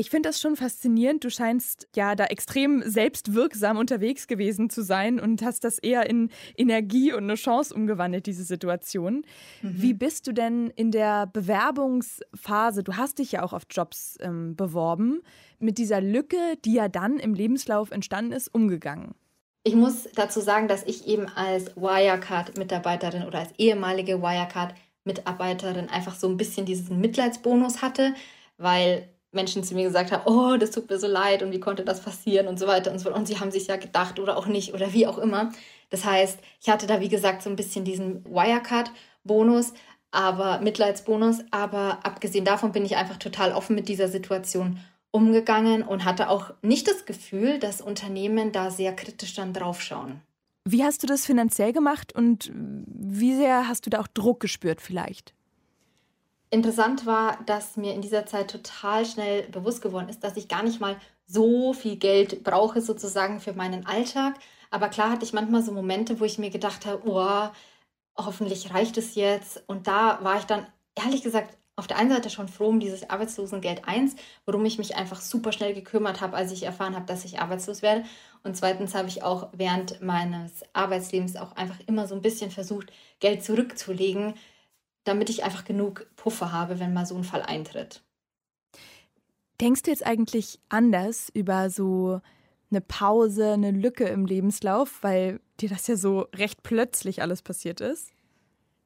Ich 0.00 0.08
finde 0.08 0.30
das 0.30 0.40
schon 0.40 0.56
faszinierend. 0.56 1.24
Du 1.24 1.30
scheinst 1.30 1.86
ja 1.94 2.14
da 2.14 2.24
extrem 2.24 2.82
selbstwirksam 2.82 3.76
unterwegs 3.76 4.26
gewesen 4.26 4.70
zu 4.70 4.82
sein 4.82 5.20
und 5.20 5.42
hast 5.42 5.62
das 5.62 5.78
eher 5.78 6.08
in 6.08 6.30
Energie 6.56 7.12
und 7.12 7.24
eine 7.24 7.34
Chance 7.34 7.74
umgewandelt, 7.74 8.24
diese 8.24 8.44
Situation. 8.44 9.26
Mhm. 9.60 9.82
Wie 9.82 9.92
bist 9.92 10.26
du 10.26 10.32
denn 10.32 10.68
in 10.74 10.90
der 10.90 11.26
Bewerbungsphase, 11.26 12.82
du 12.82 12.96
hast 12.96 13.18
dich 13.18 13.32
ja 13.32 13.42
auch 13.42 13.52
auf 13.52 13.64
Jobs 13.70 14.16
ähm, 14.20 14.56
beworben, 14.56 15.20
mit 15.58 15.76
dieser 15.76 16.00
Lücke, 16.00 16.38
die 16.64 16.72
ja 16.72 16.88
dann 16.88 17.18
im 17.18 17.34
Lebenslauf 17.34 17.90
entstanden 17.90 18.32
ist, 18.32 18.48
umgegangen? 18.48 19.14
Ich 19.64 19.74
muss 19.74 20.08
dazu 20.14 20.40
sagen, 20.40 20.66
dass 20.66 20.82
ich 20.84 21.08
eben 21.08 21.26
als 21.26 21.76
Wirecard-Mitarbeiterin 21.76 23.24
oder 23.24 23.40
als 23.40 23.52
ehemalige 23.58 24.22
Wirecard-Mitarbeiterin 24.22 25.90
einfach 25.90 26.14
so 26.14 26.26
ein 26.26 26.38
bisschen 26.38 26.64
diesen 26.64 27.02
Mitleidsbonus 27.02 27.82
hatte, 27.82 28.14
weil 28.56 29.06
Menschen 29.32 29.62
zu 29.62 29.74
mir 29.74 29.84
gesagt 29.84 30.12
haben, 30.12 30.22
oh, 30.26 30.56
das 30.56 30.70
tut 30.70 30.90
mir 30.90 30.98
so 30.98 31.06
leid 31.06 31.42
und 31.42 31.52
wie 31.52 31.60
konnte 31.60 31.84
das 31.84 32.00
passieren 32.00 32.48
und 32.48 32.58
so 32.58 32.66
weiter 32.66 32.90
und 32.90 32.98
so 32.98 33.04
fort. 33.04 33.16
Und 33.16 33.26
sie 33.26 33.38
haben 33.38 33.50
sich 33.50 33.66
ja 33.68 33.76
gedacht 33.76 34.18
oder 34.18 34.36
auch 34.36 34.46
nicht 34.46 34.74
oder 34.74 34.92
wie 34.92 35.06
auch 35.06 35.18
immer. 35.18 35.52
Das 35.90 36.04
heißt, 36.04 36.38
ich 36.60 36.68
hatte 36.68 36.86
da, 36.86 37.00
wie 37.00 37.08
gesagt, 37.08 37.42
so 37.42 37.50
ein 37.50 37.56
bisschen 37.56 37.84
diesen 37.84 38.24
Wirecard-Bonus, 38.24 39.72
aber 40.10 40.60
Mitleidsbonus. 40.60 41.40
Aber 41.50 42.04
abgesehen 42.04 42.44
davon 42.44 42.72
bin 42.72 42.84
ich 42.84 42.96
einfach 42.96 43.18
total 43.18 43.52
offen 43.52 43.76
mit 43.76 43.88
dieser 43.88 44.08
Situation 44.08 44.80
umgegangen 45.12 45.82
und 45.82 46.04
hatte 46.04 46.28
auch 46.28 46.52
nicht 46.62 46.88
das 46.88 47.04
Gefühl, 47.04 47.58
dass 47.58 47.80
Unternehmen 47.80 48.52
da 48.52 48.70
sehr 48.70 48.94
kritisch 48.94 49.34
dann 49.34 49.52
draufschauen. 49.52 50.20
Wie 50.64 50.84
hast 50.84 51.02
du 51.02 51.06
das 51.06 51.24
finanziell 51.24 51.72
gemacht 51.72 52.14
und 52.14 52.52
wie 52.54 53.34
sehr 53.34 53.66
hast 53.66 53.86
du 53.86 53.90
da 53.90 54.00
auch 54.00 54.06
Druck 54.06 54.40
gespürt 54.40 54.80
vielleicht? 54.80 55.34
Interessant 56.52 57.06
war, 57.06 57.38
dass 57.46 57.76
mir 57.76 57.94
in 57.94 58.02
dieser 58.02 58.26
Zeit 58.26 58.50
total 58.50 59.06
schnell 59.06 59.44
bewusst 59.48 59.82
geworden 59.82 60.08
ist, 60.08 60.24
dass 60.24 60.36
ich 60.36 60.48
gar 60.48 60.64
nicht 60.64 60.80
mal 60.80 60.96
so 61.26 61.72
viel 61.72 61.96
Geld 61.96 62.42
brauche 62.42 62.80
sozusagen 62.80 63.38
für 63.40 63.52
meinen 63.52 63.86
Alltag. 63.86 64.34
Aber 64.70 64.88
klar 64.88 65.10
hatte 65.10 65.24
ich 65.24 65.32
manchmal 65.32 65.62
so 65.62 65.70
Momente, 65.70 66.18
wo 66.18 66.24
ich 66.24 66.38
mir 66.38 66.50
gedacht 66.50 66.86
habe, 66.86 67.08
oh, 67.08 67.50
hoffentlich 68.16 68.74
reicht 68.74 68.98
es 68.98 69.14
jetzt. 69.14 69.62
Und 69.68 69.86
da 69.86 70.18
war 70.22 70.38
ich 70.38 70.44
dann 70.44 70.66
ehrlich 70.96 71.22
gesagt 71.22 71.56
auf 71.76 71.86
der 71.86 71.98
einen 71.98 72.10
Seite 72.10 72.30
schon 72.30 72.48
froh 72.48 72.66
um 72.68 72.80
dieses 72.80 73.08
Arbeitslosengeld 73.08 73.86
1, 73.86 74.16
worum 74.44 74.64
ich 74.64 74.76
mich 74.76 74.96
einfach 74.96 75.20
super 75.20 75.52
schnell 75.52 75.72
gekümmert 75.72 76.20
habe, 76.20 76.36
als 76.36 76.52
ich 76.52 76.64
erfahren 76.64 76.96
habe, 76.96 77.06
dass 77.06 77.24
ich 77.24 77.40
arbeitslos 77.40 77.80
werde. 77.80 78.04
Und 78.42 78.56
zweitens 78.56 78.94
habe 78.94 79.08
ich 79.08 79.22
auch 79.22 79.48
während 79.52 80.02
meines 80.02 80.62
Arbeitslebens 80.72 81.36
auch 81.36 81.52
einfach 81.52 81.78
immer 81.86 82.06
so 82.08 82.16
ein 82.16 82.22
bisschen 82.22 82.50
versucht, 82.50 82.92
Geld 83.20 83.44
zurückzulegen, 83.44 84.34
damit 85.04 85.30
ich 85.30 85.44
einfach 85.44 85.64
genug 85.64 86.06
Puffer 86.16 86.52
habe, 86.52 86.78
wenn 86.78 86.92
mal 86.92 87.06
so 87.06 87.16
ein 87.16 87.24
Fall 87.24 87.42
eintritt. 87.42 88.02
Denkst 89.60 89.82
du 89.82 89.90
jetzt 89.90 90.06
eigentlich 90.06 90.58
anders 90.68 91.28
über 91.34 91.70
so 91.70 92.20
eine 92.70 92.80
Pause, 92.80 93.52
eine 93.52 93.72
Lücke 93.72 94.04
im 94.04 94.24
Lebenslauf, 94.26 95.02
weil 95.02 95.40
dir 95.60 95.68
das 95.68 95.86
ja 95.86 95.96
so 95.96 96.20
recht 96.34 96.62
plötzlich 96.62 97.20
alles 97.20 97.42
passiert 97.42 97.80
ist? 97.80 98.10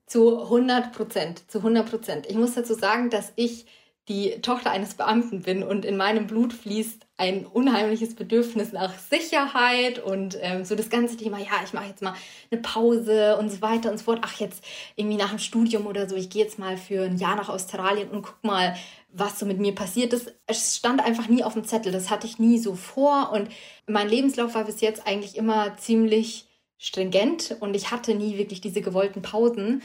Zu 0.06 0.42
100 0.42 0.92
Prozent, 0.92 1.50
zu 1.50 1.58
100 1.58 1.88
Prozent. 1.88 2.26
Ich 2.26 2.36
muss 2.36 2.54
dazu 2.54 2.74
sagen, 2.74 3.10
dass 3.10 3.32
ich 3.36 3.66
die 4.08 4.42
Tochter 4.42 4.70
eines 4.70 4.94
Beamten 4.94 5.40
bin 5.40 5.62
und 5.62 5.86
in 5.86 5.96
meinem 5.96 6.26
Blut 6.26 6.52
fließt 6.52 7.06
ein 7.16 7.46
unheimliches 7.46 8.14
Bedürfnis 8.14 8.72
nach 8.72 8.92
Sicherheit 8.98 9.98
und 9.98 10.36
ähm, 10.42 10.66
so 10.66 10.74
das 10.74 10.90
ganze 10.90 11.16
Thema, 11.16 11.38
ja, 11.38 11.62
ich 11.64 11.72
mache 11.72 11.88
jetzt 11.88 12.02
mal 12.02 12.14
eine 12.50 12.60
Pause 12.60 13.38
und 13.38 13.50
so 13.50 13.62
weiter 13.62 13.90
und 13.90 13.96
so 13.96 14.04
fort. 14.04 14.20
Ach, 14.22 14.38
jetzt 14.40 14.62
irgendwie 14.96 15.16
nach 15.16 15.30
dem 15.30 15.38
Studium 15.38 15.86
oder 15.86 16.06
so, 16.06 16.16
ich 16.16 16.28
gehe 16.28 16.44
jetzt 16.44 16.58
mal 16.58 16.76
für 16.76 17.04
ein 17.04 17.16
Jahr 17.16 17.36
nach 17.36 17.48
Australien 17.48 18.10
und 18.10 18.22
guck 18.22 18.44
mal, 18.44 18.76
was 19.10 19.38
so 19.38 19.46
mit 19.46 19.58
mir 19.58 19.74
passiert 19.74 20.12
ist. 20.12 20.34
Es 20.46 20.76
stand 20.76 21.02
einfach 21.02 21.28
nie 21.28 21.42
auf 21.42 21.54
dem 21.54 21.64
Zettel, 21.64 21.90
das 21.90 22.10
hatte 22.10 22.26
ich 22.26 22.38
nie 22.38 22.58
so 22.58 22.74
vor 22.74 23.32
und 23.32 23.48
mein 23.86 24.08
Lebenslauf 24.08 24.54
war 24.54 24.64
bis 24.64 24.82
jetzt 24.82 25.06
eigentlich 25.06 25.36
immer 25.36 25.78
ziemlich 25.78 26.46
stringent 26.76 27.56
und 27.60 27.74
ich 27.74 27.90
hatte 27.90 28.14
nie 28.14 28.36
wirklich 28.36 28.60
diese 28.60 28.82
gewollten 28.82 29.22
Pausen. 29.22 29.82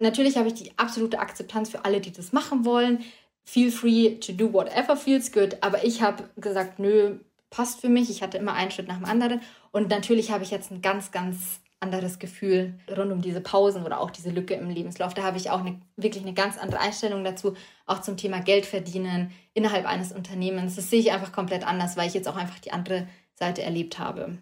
Natürlich 0.00 0.36
habe 0.36 0.48
ich 0.48 0.54
die 0.54 0.76
absolute 0.76 1.20
Akzeptanz 1.20 1.70
für 1.70 1.86
alle, 1.86 2.00
die 2.00 2.12
das 2.12 2.32
machen 2.32 2.66
wollen 2.66 3.02
feel 3.44 3.70
free 3.70 4.18
to 4.18 4.32
do 4.32 4.52
whatever 4.52 4.96
feels 4.96 5.32
good. 5.32 5.58
Aber 5.60 5.84
ich 5.84 6.02
habe 6.02 6.24
gesagt, 6.36 6.78
nö, 6.78 7.18
passt 7.50 7.80
für 7.80 7.88
mich. 7.88 8.10
Ich 8.10 8.22
hatte 8.22 8.38
immer 8.38 8.54
einen 8.54 8.70
Schritt 8.70 8.88
nach 8.88 8.96
dem 8.96 9.04
anderen. 9.04 9.40
Und 9.70 9.88
natürlich 9.90 10.30
habe 10.30 10.44
ich 10.44 10.50
jetzt 10.50 10.70
ein 10.70 10.82
ganz, 10.82 11.12
ganz 11.12 11.60
anderes 11.80 12.18
Gefühl 12.18 12.74
rund 12.96 13.12
um 13.12 13.20
diese 13.20 13.40
Pausen 13.40 13.84
oder 13.84 14.00
auch 14.00 14.10
diese 14.10 14.30
Lücke 14.30 14.54
im 14.54 14.70
Lebenslauf. 14.70 15.12
Da 15.12 15.22
habe 15.22 15.36
ich 15.36 15.50
auch 15.50 15.60
eine, 15.60 15.80
wirklich 15.96 16.24
eine 16.24 16.32
ganz 16.32 16.56
andere 16.56 16.80
Einstellung 16.80 17.22
dazu, 17.24 17.54
auch 17.86 18.00
zum 18.00 18.16
Thema 18.16 18.40
Geld 18.40 18.64
verdienen 18.64 19.32
innerhalb 19.52 19.86
eines 19.86 20.10
Unternehmens. 20.10 20.76
Das 20.76 20.88
sehe 20.88 21.00
ich 21.00 21.12
einfach 21.12 21.32
komplett 21.32 21.66
anders, 21.66 21.96
weil 21.96 22.08
ich 22.08 22.14
jetzt 22.14 22.28
auch 22.28 22.36
einfach 22.36 22.58
die 22.58 22.72
andere 22.72 23.06
Seite 23.34 23.62
erlebt 23.62 23.98
habe. 23.98 24.38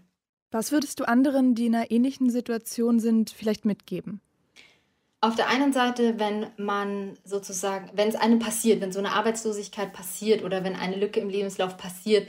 Was 0.53 0.71
würdest 0.71 1.01
du 1.01 1.09
anderen, 1.09 1.55
die 1.55 1.67
in 1.67 1.75
einer 1.75 1.91
ähnlichen 1.91 2.31
Situation 2.31 3.01
sind, 3.01 3.31
vielleicht 3.31 3.65
mitgeben? 3.65 4.21
Auf 5.23 5.37
der 5.37 5.49
einen 5.49 5.73
Seite, 5.73 6.19
wenn 6.19 6.49
man 6.57 7.17
sozusagen, 7.25 7.89
wenn 7.95 8.09
es 8.09 8.17
einem 8.17 8.41
passiert, 8.41 8.81
wenn 8.81 8.93
so 8.93 8.99
eine 8.99 9.13
Arbeitslosigkeit 9.13 9.93
passiert 9.93 10.43
oder 10.43 10.65
wenn 10.65 10.75
eine 10.75 10.97
Lücke 10.97 11.21
im 11.21 11.31
Lebenslauf 11.31 11.77
passiert, 11.77 12.29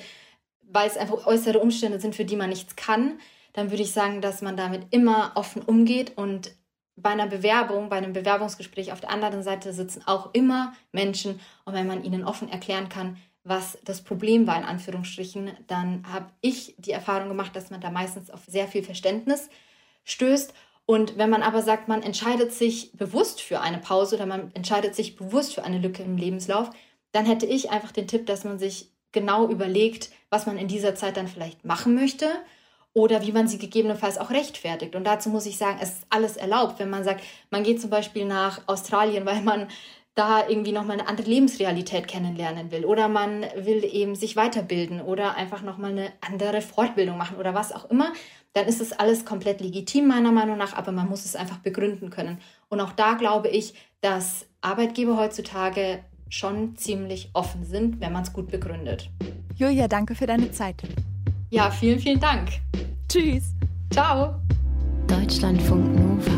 weil 0.61 0.87
es 0.87 0.95
einfach 0.95 1.25
äußere 1.25 1.59
Umstände 1.59 1.99
sind, 1.99 2.15
für 2.15 2.23
die 2.23 2.35
man 2.35 2.49
nichts 2.49 2.75
kann, 2.75 3.19
dann 3.53 3.71
würde 3.71 3.81
ich 3.81 3.91
sagen, 3.91 4.21
dass 4.21 4.43
man 4.43 4.55
damit 4.55 4.85
immer 4.91 5.31
offen 5.33 5.63
umgeht 5.63 6.17
und 6.17 6.51
bei 6.95 7.09
einer 7.09 7.25
Bewerbung, 7.25 7.89
bei 7.89 7.97
einem 7.97 8.13
Bewerbungsgespräch 8.13 8.91
auf 8.91 9.01
der 9.01 9.09
anderen 9.09 9.41
Seite 9.41 9.73
sitzen 9.73 10.03
auch 10.05 10.29
immer 10.33 10.73
Menschen 10.91 11.39
und 11.65 11.73
wenn 11.73 11.87
man 11.87 12.03
ihnen 12.03 12.23
offen 12.23 12.47
erklären 12.47 12.89
kann, 12.89 13.17
was 13.43 13.79
das 13.83 14.03
Problem 14.03 14.45
war, 14.45 14.57
in 14.57 14.65
Anführungsstrichen, 14.65 15.51
dann 15.65 16.03
habe 16.07 16.27
ich 16.41 16.75
die 16.77 16.91
Erfahrung 16.91 17.27
gemacht, 17.27 17.55
dass 17.55 17.71
man 17.71 17.81
da 17.81 17.89
meistens 17.89 18.29
auf 18.29 18.41
sehr 18.47 18.67
viel 18.67 18.83
Verständnis 18.83 19.49
stößt. 20.03 20.53
Und 20.85 21.17
wenn 21.17 21.29
man 21.29 21.43
aber 21.43 21.61
sagt, 21.61 21.87
man 21.87 22.03
entscheidet 22.03 22.51
sich 22.51 22.91
bewusst 22.93 23.41
für 23.41 23.61
eine 23.61 23.77
Pause 23.77 24.15
oder 24.15 24.25
man 24.25 24.51
entscheidet 24.53 24.95
sich 24.95 25.15
bewusst 25.15 25.53
für 25.53 25.63
eine 25.63 25.79
Lücke 25.79 26.03
im 26.03 26.17
Lebenslauf, 26.17 26.69
dann 27.13 27.25
hätte 27.25 27.45
ich 27.45 27.71
einfach 27.71 27.91
den 27.91 28.07
Tipp, 28.07 28.25
dass 28.25 28.43
man 28.43 28.59
sich 28.59 28.91
genau 29.11 29.47
überlegt, 29.47 30.09
was 30.29 30.45
man 30.45 30.57
in 30.57 30.67
dieser 30.67 30.95
Zeit 30.95 31.15
dann 31.15 31.27
vielleicht 31.27 31.63
machen 31.63 31.95
möchte 31.95 32.27
oder 32.93 33.21
wie 33.25 33.31
man 33.31 33.47
sie 33.47 33.57
gegebenenfalls 33.57 34.17
auch 34.17 34.29
rechtfertigt. 34.29 34.95
Und 34.95 35.05
dazu 35.05 35.29
muss 35.29 35.45
ich 35.45 35.57
sagen, 35.57 35.79
es 35.81 35.89
ist 35.89 36.07
alles 36.09 36.37
erlaubt, 36.37 36.79
wenn 36.79 36.89
man 36.89 37.03
sagt, 37.03 37.23
man 37.49 37.63
geht 37.63 37.79
zum 37.79 37.89
Beispiel 37.89 38.25
nach 38.25 38.67
Australien, 38.67 39.25
weil 39.25 39.41
man 39.41 39.67
da 40.15 40.47
irgendwie 40.47 40.73
nochmal 40.73 40.99
eine 40.99 41.09
andere 41.09 41.27
Lebensrealität 41.27 42.07
kennenlernen 42.07 42.69
will 42.71 42.85
oder 42.85 43.07
man 43.07 43.41
will 43.55 43.83
eben 43.83 44.13
sich 44.13 44.35
weiterbilden 44.35 45.01
oder 45.01 45.35
einfach 45.35 45.63
nochmal 45.63 45.89
eine 45.89 46.11
andere 46.21 46.61
Fortbildung 46.61 47.17
machen 47.17 47.37
oder 47.37 47.55
was 47.55 47.71
auch 47.71 47.89
immer, 47.89 48.13
dann 48.53 48.67
ist 48.67 48.81
es 48.81 48.93
alles 48.93 49.25
komplett 49.25 49.61
legitim 49.61 50.07
meiner 50.07 50.31
Meinung 50.31 50.57
nach, 50.57 50.73
aber 50.73 50.91
man 50.91 51.09
muss 51.09 51.25
es 51.25 51.35
einfach 51.35 51.57
begründen 51.57 52.11
können. 52.11 52.37
Und 52.69 52.79
auch 52.79 52.93
da 52.93 53.15
glaube 53.15 53.49
ich, 53.49 53.73
dass 54.01 54.45
Arbeitgeber 54.61 55.17
heutzutage 55.17 55.99
schon 56.29 56.75
ziemlich 56.75 57.29
offen 57.33 57.65
sind, 57.65 57.99
wenn 57.99 58.13
man 58.13 58.23
es 58.23 58.33
gut 58.33 58.49
begründet. 58.49 59.09
Julia, 59.55 59.87
danke 59.87 60.15
für 60.15 60.27
deine 60.27 60.51
Zeit. 60.51 60.81
Ja, 61.49 61.69
vielen, 61.69 61.99
vielen 61.99 62.19
Dank. 62.19 62.49
Tschüss. 63.09 63.53
Ciao. 63.91 64.35
Deutschlandfunk 65.07 65.95
Nova. 65.95 66.31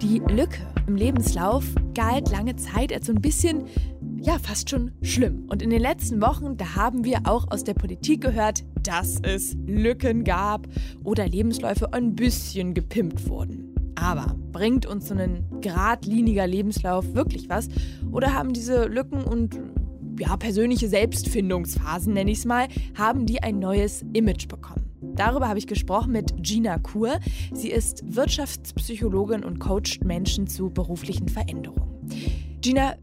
Die 0.00 0.18
Lücke 0.30 0.58
im 0.86 0.96
Lebenslauf 0.96 1.64
galt 1.94 2.30
lange 2.30 2.56
Zeit 2.56 2.92
als 2.92 3.06
so 3.06 3.12
ein 3.12 3.20
bisschen, 3.20 3.66
ja, 4.20 4.38
fast 4.38 4.70
schon 4.70 4.92
schlimm. 5.02 5.46
Und 5.48 5.62
in 5.62 5.70
den 5.70 5.80
letzten 5.80 6.20
Wochen, 6.22 6.56
da 6.56 6.74
haben 6.74 7.04
wir 7.04 7.20
auch 7.24 7.50
aus 7.50 7.64
der 7.64 7.74
Politik 7.74 8.22
gehört, 8.22 8.64
dass 8.82 9.18
es 9.22 9.56
Lücken 9.66 10.24
gab 10.24 10.66
oder 11.04 11.28
Lebensläufe 11.28 11.92
ein 11.92 12.14
bisschen 12.14 12.74
gepimpt 12.74 13.28
wurden. 13.28 13.74
Aber 13.94 14.34
bringt 14.52 14.86
uns 14.86 15.08
so 15.08 15.14
ein 15.14 15.44
geradliniger 15.60 16.46
Lebenslauf 16.46 17.14
wirklich 17.14 17.48
was? 17.48 17.68
Oder 18.10 18.34
haben 18.34 18.52
diese 18.52 18.86
Lücken 18.86 19.22
und 19.22 19.60
ja, 20.18 20.36
persönliche 20.36 20.88
Selbstfindungsphasen, 20.88 22.12
nenne 22.12 22.30
ich 22.30 22.38
es 22.38 22.44
mal, 22.44 22.68
haben 22.96 23.26
die 23.26 23.42
ein 23.42 23.58
neues 23.58 24.04
Image 24.12 24.48
bekommen? 24.48 24.82
Darüber 25.14 25.48
habe 25.48 25.58
ich 25.58 25.66
gesprochen 25.66 26.12
mit 26.12 26.32
Gina 26.42 26.78
Kur. 26.78 27.18
Sie 27.52 27.70
ist 27.70 28.02
Wirtschaftspsychologin 28.14 29.44
und 29.44 29.58
coacht 29.58 30.04
Menschen 30.04 30.46
zu 30.46 30.70
beruflichen 30.70 31.28
Veränderungen. 31.28 32.08
Gina, 32.60 32.94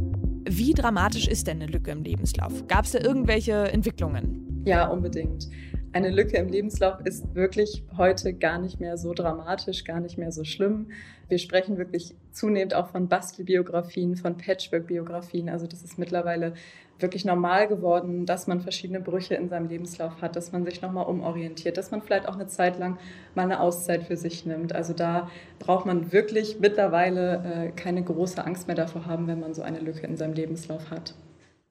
wie 0.50 0.74
dramatisch 0.74 1.28
ist 1.28 1.48
denn 1.48 1.62
eine 1.62 1.72
Lücke 1.72 1.92
im 1.92 2.04
Lebenslauf? 2.04 2.68
Gab 2.68 2.86
es 2.86 2.92
da 2.92 3.00
irgendwelche 3.00 3.72
Entwicklungen? 3.72 4.64
Ja, 4.66 4.88
unbedingt. 4.88 5.50
Eine 5.92 6.12
Lücke 6.12 6.38
im 6.38 6.50
Lebenslauf 6.50 7.00
ist 7.04 7.34
wirklich 7.34 7.84
heute 7.98 8.34
gar 8.34 8.60
nicht 8.60 8.80
mehr 8.80 8.96
so 8.98 9.14
dramatisch, 9.16 9.86
gar 9.86 10.00
nicht 10.00 10.20
mehr 10.20 10.32
so 10.32 10.44
schlimm. 10.44 10.92
Wir 11.30 11.40
sprechen 11.40 11.80
wirklich 11.80 12.14
zunehmend 12.32 12.76
auch 12.76 12.90
von 12.90 13.08
Bastelbiografien, 13.08 14.16
von 14.16 14.38
Patchwork-Biografien. 14.38 15.50
Also 15.50 15.66
das 15.66 15.82
ist 15.82 15.98
mittlerweile 15.98 16.54
wirklich 17.00 17.26
normal 17.26 17.68
geworden, 17.68 18.28
dass 18.28 18.46
man 18.46 18.62
verschiedene 18.62 19.00
Brüche 19.00 19.34
in 19.34 19.50
seinem 19.50 19.68
Lebenslauf 19.68 20.22
hat, 20.22 20.36
dass 20.36 20.52
man 20.52 20.64
sich 20.64 20.82
nochmal 20.84 21.08
umorientiert, 21.08 21.78
dass 21.78 21.90
man 21.90 22.04
vielleicht 22.04 22.28
auch 22.28 22.36
eine 22.36 22.46
Zeit 22.46 22.78
lang 22.78 23.00
mal 23.34 23.44
eine 23.44 23.60
Auszeit 23.60 24.04
für 24.04 24.18
sich 24.18 24.46
nimmt. 24.46 24.76
Also 24.76 24.94
da 24.94 25.30
braucht 25.58 25.88
man 25.88 26.12
wirklich 26.12 26.60
mittlerweile 26.60 27.44
äh, 27.44 27.72
keine 27.72 28.04
große 28.04 28.46
Angst 28.46 28.68
mehr 28.68 28.76
davor 28.76 29.08
haben, 29.08 29.26
wenn 29.26 29.40
man 29.40 29.56
so 29.56 29.64
eine 29.64 29.80
Lücke 29.80 30.06
in 30.06 30.18
seinem 30.18 30.34
Lebenslauf 30.34 30.92
hat. 30.92 31.16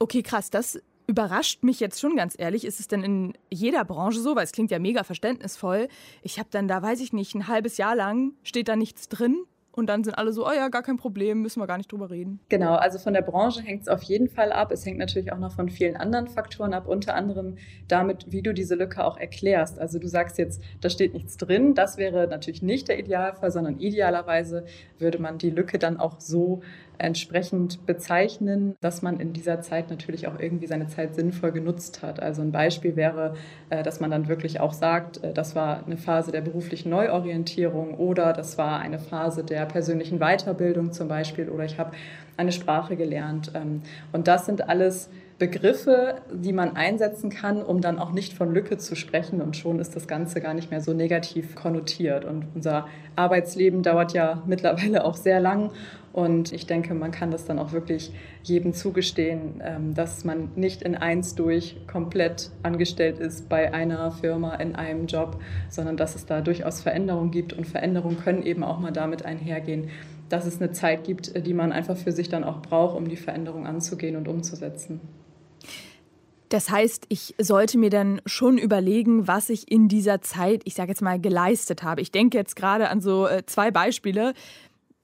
Okay, 0.00 0.22
krass. 0.22 0.50
Das 0.50 0.80
überrascht 1.08 1.64
mich 1.64 1.80
jetzt 1.80 2.00
schon 2.00 2.14
ganz 2.14 2.36
ehrlich. 2.38 2.64
Ist 2.64 2.78
es 2.78 2.86
denn 2.86 3.02
in 3.02 3.32
jeder 3.50 3.84
Branche 3.84 4.20
so? 4.20 4.36
Weil 4.36 4.44
es 4.44 4.52
klingt 4.52 4.70
ja 4.70 4.78
mega 4.78 5.02
verständnisvoll. 5.02 5.88
Ich 6.22 6.38
habe 6.38 6.50
dann 6.52 6.68
da, 6.68 6.80
weiß 6.82 7.00
ich 7.00 7.12
nicht, 7.12 7.34
ein 7.34 7.48
halbes 7.48 7.78
Jahr 7.78 7.96
lang 7.96 8.34
steht 8.44 8.68
da 8.68 8.76
nichts 8.76 9.08
drin 9.08 9.44
und 9.78 9.86
dann 9.86 10.04
sind 10.04 10.14
alle 10.14 10.32
so, 10.32 10.46
oh 10.46 10.52
ja, 10.52 10.68
gar 10.68 10.82
kein 10.82 10.96
Problem, 10.96 11.40
müssen 11.40 11.60
wir 11.60 11.66
gar 11.66 11.78
nicht 11.78 11.90
drüber 11.90 12.10
reden. 12.10 12.40
Genau, 12.48 12.74
also 12.74 12.98
von 12.98 13.14
der 13.14 13.22
Branche 13.22 13.62
hängt 13.62 13.82
es 13.82 13.88
auf 13.88 14.02
jeden 14.02 14.28
Fall 14.28 14.52
ab. 14.52 14.72
Es 14.72 14.84
hängt 14.84 14.98
natürlich 14.98 15.32
auch 15.32 15.38
noch 15.38 15.52
von 15.52 15.68
vielen 15.68 15.96
anderen 15.96 16.26
Faktoren 16.26 16.74
ab, 16.74 16.88
unter 16.88 17.14
anderem 17.14 17.56
damit, 17.86 18.26
wie 18.32 18.42
du 18.42 18.52
diese 18.52 18.74
Lücke 18.74 19.04
auch 19.04 19.16
erklärst. 19.16 19.78
Also 19.78 19.98
du 19.98 20.08
sagst 20.08 20.36
jetzt, 20.38 20.60
da 20.80 20.90
steht 20.90 21.14
nichts 21.14 21.36
drin. 21.36 21.74
Das 21.74 21.96
wäre 21.96 22.26
natürlich 22.26 22.62
nicht 22.62 22.88
der 22.88 22.98
Idealfall, 22.98 23.50
sondern 23.50 23.78
idealerweise 23.78 24.64
würde 24.98 25.18
man 25.18 25.38
die 25.38 25.50
Lücke 25.50 25.78
dann 25.78 25.98
auch 25.98 26.20
so 26.20 26.60
entsprechend 26.98 27.86
bezeichnen, 27.86 28.74
dass 28.80 29.02
man 29.02 29.20
in 29.20 29.32
dieser 29.32 29.60
Zeit 29.60 29.88
natürlich 29.88 30.26
auch 30.26 30.38
irgendwie 30.38 30.66
seine 30.66 30.88
Zeit 30.88 31.14
sinnvoll 31.14 31.52
genutzt 31.52 32.02
hat. 32.02 32.20
Also 32.20 32.42
ein 32.42 32.52
Beispiel 32.52 32.96
wäre, 32.96 33.34
äh, 33.70 33.82
dass 33.82 34.00
man 34.00 34.10
dann 34.10 34.28
wirklich 34.28 34.60
auch 34.60 34.72
sagt, 34.72 35.22
äh, 35.22 35.32
das 35.32 35.54
war 35.54 35.86
eine 35.86 35.96
Phase 35.96 36.32
der 36.32 36.40
beruflichen 36.40 36.90
Neuorientierung 36.90 37.94
oder 37.94 38.32
das 38.32 38.58
war 38.58 38.80
eine 38.80 38.98
Phase 38.98 39.44
der 39.44 39.66
persönlichen 39.68 40.18
Weiterbildung 40.18 40.92
zum 40.92 41.08
Beispiel 41.08 41.48
oder 41.48 41.64
ich 41.64 41.78
habe 41.78 41.92
eine 42.36 42.52
Sprache 42.52 42.96
gelernt. 42.96 43.52
Ähm, 43.54 43.82
und 44.12 44.28
das 44.28 44.46
sind 44.46 44.68
alles 44.68 45.10
Begriffe, 45.38 46.16
die 46.32 46.52
man 46.52 46.74
einsetzen 46.74 47.30
kann, 47.30 47.62
um 47.62 47.80
dann 47.80 48.00
auch 48.00 48.10
nicht 48.10 48.32
von 48.32 48.52
Lücke 48.52 48.76
zu 48.76 48.96
sprechen. 48.96 49.40
Und 49.40 49.56
schon 49.56 49.78
ist 49.78 49.94
das 49.94 50.08
Ganze 50.08 50.40
gar 50.40 50.52
nicht 50.52 50.72
mehr 50.72 50.80
so 50.80 50.94
negativ 50.94 51.54
konnotiert. 51.54 52.24
Und 52.24 52.46
unser 52.56 52.88
Arbeitsleben 53.14 53.84
dauert 53.84 54.14
ja 54.14 54.42
mittlerweile 54.46 55.04
auch 55.04 55.14
sehr 55.14 55.38
lang. 55.38 55.70
Und 56.12 56.52
ich 56.52 56.66
denke, 56.66 56.92
man 56.94 57.12
kann 57.12 57.30
das 57.30 57.44
dann 57.44 57.60
auch 57.60 57.70
wirklich 57.70 58.12
jedem 58.42 58.72
zugestehen, 58.72 59.62
ähm, 59.64 59.94
dass 59.94 60.24
man 60.24 60.50
nicht 60.56 60.82
in 60.82 60.96
eins 60.96 61.36
durch 61.36 61.76
komplett 61.86 62.50
angestellt 62.64 63.20
ist 63.20 63.48
bei 63.48 63.72
einer 63.72 64.10
Firma 64.10 64.56
in 64.56 64.74
einem 64.74 65.06
Job, 65.06 65.40
sondern 65.68 65.96
dass 65.96 66.16
es 66.16 66.26
da 66.26 66.40
durchaus 66.40 66.80
Veränderungen 66.80 67.30
gibt. 67.30 67.52
Und 67.52 67.64
Veränderungen 67.64 68.18
können 68.18 68.42
eben 68.42 68.64
auch 68.64 68.80
mal 68.80 68.90
damit 68.90 69.24
einhergehen, 69.24 69.90
dass 70.28 70.46
es 70.46 70.60
eine 70.60 70.72
Zeit 70.72 71.04
gibt, 71.04 71.46
die 71.46 71.54
man 71.54 71.70
einfach 71.70 71.96
für 71.96 72.10
sich 72.10 72.28
dann 72.28 72.42
auch 72.42 72.60
braucht, 72.60 72.96
um 72.96 73.08
die 73.08 73.16
Veränderung 73.16 73.68
anzugehen 73.68 74.16
und 74.16 74.26
umzusetzen. 74.26 75.00
Das 76.48 76.70
heißt, 76.70 77.06
ich 77.10 77.34
sollte 77.38 77.76
mir 77.76 77.90
dann 77.90 78.22
schon 78.24 78.56
überlegen, 78.56 79.28
was 79.28 79.50
ich 79.50 79.70
in 79.70 79.88
dieser 79.88 80.22
Zeit, 80.22 80.62
ich 80.64 80.74
sage 80.74 80.90
jetzt 80.90 81.02
mal, 81.02 81.20
geleistet 81.20 81.82
habe. 81.82 82.00
Ich 82.00 82.10
denke 82.10 82.38
jetzt 82.38 82.56
gerade 82.56 82.88
an 82.88 83.02
so 83.02 83.26
äh, 83.26 83.44
zwei 83.44 83.70
Beispiele, 83.70 84.32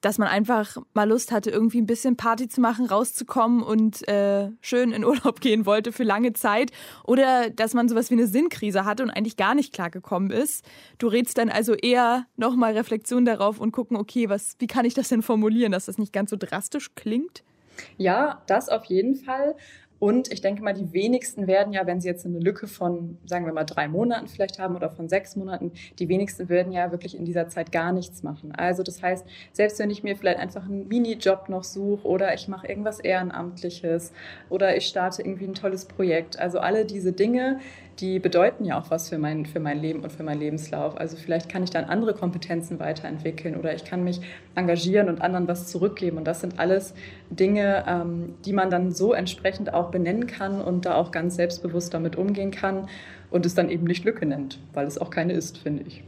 dass 0.01 0.19
man 0.19 0.27
einfach 0.27 0.77
mal 0.93 1.09
Lust 1.09 1.31
hatte, 1.31 1.49
irgendwie 1.49 1.81
ein 1.81 1.87
bisschen 1.87 2.15
Party 2.15 2.47
zu 2.47 2.61
machen, 2.61 2.85
rauszukommen 2.85 3.63
und 3.63 4.07
äh, 4.07 4.49
schön 4.61 4.91
in 4.91 5.03
Urlaub 5.05 5.41
gehen 5.41 5.65
wollte 5.65 5.91
für 5.91 6.03
lange 6.03 6.33
Zeit. 6.33 6.71
Oder 7.03 7.49
dass 7.49 7.73
man 7.73 7.89
sowas 7.89 8.09
wie 8.09 8.15
eine 8.15 8.27
Sinnkrise 8.27 8.85
hatte 8.85 9.03
und 9.03 9.09
eigentlich 9.09 9.37
gar 9.37 9.55
nicht 9.55 9.73
klargekommen 9.73 10.31
ist. 10.31 10.63
Du 10.97 11.07
rätst 11.07 11.37
dann 11.37 11.49
also 11.49 11.73
eher 11.73 12.25
nochmal 12.37 12.73
Reflexion 12.73 13.25
darauf 13.25 13.59
und 13.59 13.71
gucken, 13.71 13.97
okay, 13.97 14.29
was, 14.29 14.55
wie 14.59 14.67
kann 14.67 14.85
ich 14.85 14.93
das 14.93 15.09
denn 15.09 15.21
formulieren, 15.21 15.71
dass 15.71 15.85
das 15.85 15.97
nicht 15.97 16.13
ganz 16.13 16.29
so 16.29 16.37
drastisch 16.37 16.93
klingt? 16.93 17.43
Ja, 17.97 18.41
das 18.47 18.69
auf 18.69 18.85
jeden 18.85 19.15
Fall. 19.15 19.55
Und 19.99 20.31
ich 20.31 20.41
denke 20.41 20.61
mal, 20.61 20.73
die 20.73 20.91
wenigsten 20.93 21.47
werden 21.47 21.73
ja, 21.73 21.87
wenn 21.87 22.01
sie 22.01 22.07
jetzt 22.07 22.25
eine 22.25 22.39
Lücke 22.39 22.67
von, 22.67 23.17
sagen 23.25 23.45
wir 23.45 23.53
mal, 23.53 23.63
drei 23.63 23.87
Monaten 23.87 24.27
vielleicht 24.27 24.59
haben 24.59 24.75
oder 24.75 24.89
von 24.89 25.07
sechs 25.07 25.35
Monaten, 25.35 25.71
die 25.99 26.09
wenigsten 26.09 26.49
werden 26.49 26.71
ja 26.71 26.91
wirklich 26.91 27.17
in 27.17 27.25
dieser 27.25 27.47
Zeit 27.47 27.71
gar 27.71 27.91
nichts 27.93 28.21
machen. 28.21 28.51
Also 28.53 28.83
das 28.83 29.01
heißt, 29.01 29.25
selbst 29.53 29.79
wenn 29.79 29.89
ich 29.89 30.03
mir 30.03 30.15
vielleicht 30.15 30.39
einfach 30.39 30.65
einen 30.65 30.87
Minijob 30.87 31.49
noch 31.49 31.63
suche 31.63 32.05
oder 32.07 32.33
ich 32.33 32.47
mache 32.47 32.67
irgendwas 32.67 32.99
Ehrenamtliches 32.99 34.11
oder 34.49 34.75
ich 34.75 34.87
starte 34.87 35.21
irgendwie 35.21 35.45
ein 35.45 35.53
tolles 35.53 35.85
Projekt, 35.85 36.37
also 36.39 36.59
alle 36.59 36.85
diese 36.85 37.13
Dinge, 37.13 37.59
die 37.99 38.19
bedeuten 38.19 38.65
ja 38.65 38.79
auch 38.79 38.89
was 38.89 39.09
für 39.09 39.17
mein, 39.17 39.45
für 39.45 39.59
mein 39.59 39.79
Leben 39.79 40.01
und 40.01 40.11
für 40.11 40.23
meinen 40.23 40.39
Lebenslauf. 40.39 40.97
Also 40.97 41.15
vielleicht 41.15 41.49
kann 41.49 41.63
ich 41.63 41.69
dann 41.69 41.85
andere 41.85 42.13
Kompetenzen 42.13 42.79
weiterentwickeln 42.79 43.55
oder 43.55 43.73
ich 43.73 43.85
kann 43.85 44.03
mich 44.03 44.19
engagieren 44.53 45.07
und 45.07 45.21
anderen 45.21 45.47
was 45.47 45.67
zurückgeben. 45.67 46.17
Und 46.17 46.25
das 46.25 46.41
sind 46.41 46.59
alles 46.59 46.93
Dinge, 47.29 47.85
ähm, 47.87 48.35
die 48.43 48.51
man 48.51 48.69
dann 48.69 48.91
so 48.91 49.13
entsprechend 49.13 49.73
auch 49.73 49.91
benennen 49.91 50.27
kann 50.27 50.61
und 50.61 50.85
da 50.85 50.95
auch 50.95 51.11
ganz 51.11 51.35
selbstbewusst 51.35 51.93
damit 51.93 52.17
umgehen 52.17 52.51
kann 52.51 52.89
und 53.29 53.45
es 53.45 53.55
dann 53.55 53.69
eben 53.69 53.85
nicht 53.85 54.03
Lücke 54.03 54.25
nennt, 54.25 54.59
weil 54.73 54.87
es 54.87 54.97
auch 54.97 55.09
keine 55.09 55.33
ist, 55.33 55.57
finde 55.57 55.83
ich. 55.83 56.03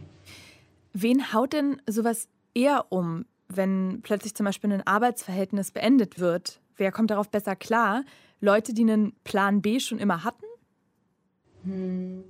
Wen 0.94 1.32
haut 1.32 1.54
denn 1.54 1.82
sowas 1.88 2.28
eher 2.54 2.86
um, 2.90 3.26
wenn 3.48 4.02
plötzlich 4.02 4.36
zum 4.36 4.46
Beispiel 4.46 4.74
ein 4.74 4.86
Arbeitsverhältnis 4.86 5.72
beendet 5.72 6.20
wird? 6.20 6.60
Wer 6.76 6.92
kommt 6.92 7.12
darauf 7.12 7.30
besser 7.30 7.56
klar? 7.56 8.04
Leute, 8.42 8.74
die 8.74 8.82
einen 8.82 9.14
Plan 9.24 9.62
B 9.62 9.80
schon 9.80 10.00
immer 10.00 10.24
hatten? 10.24 10.47
Hm. 11.68 12.24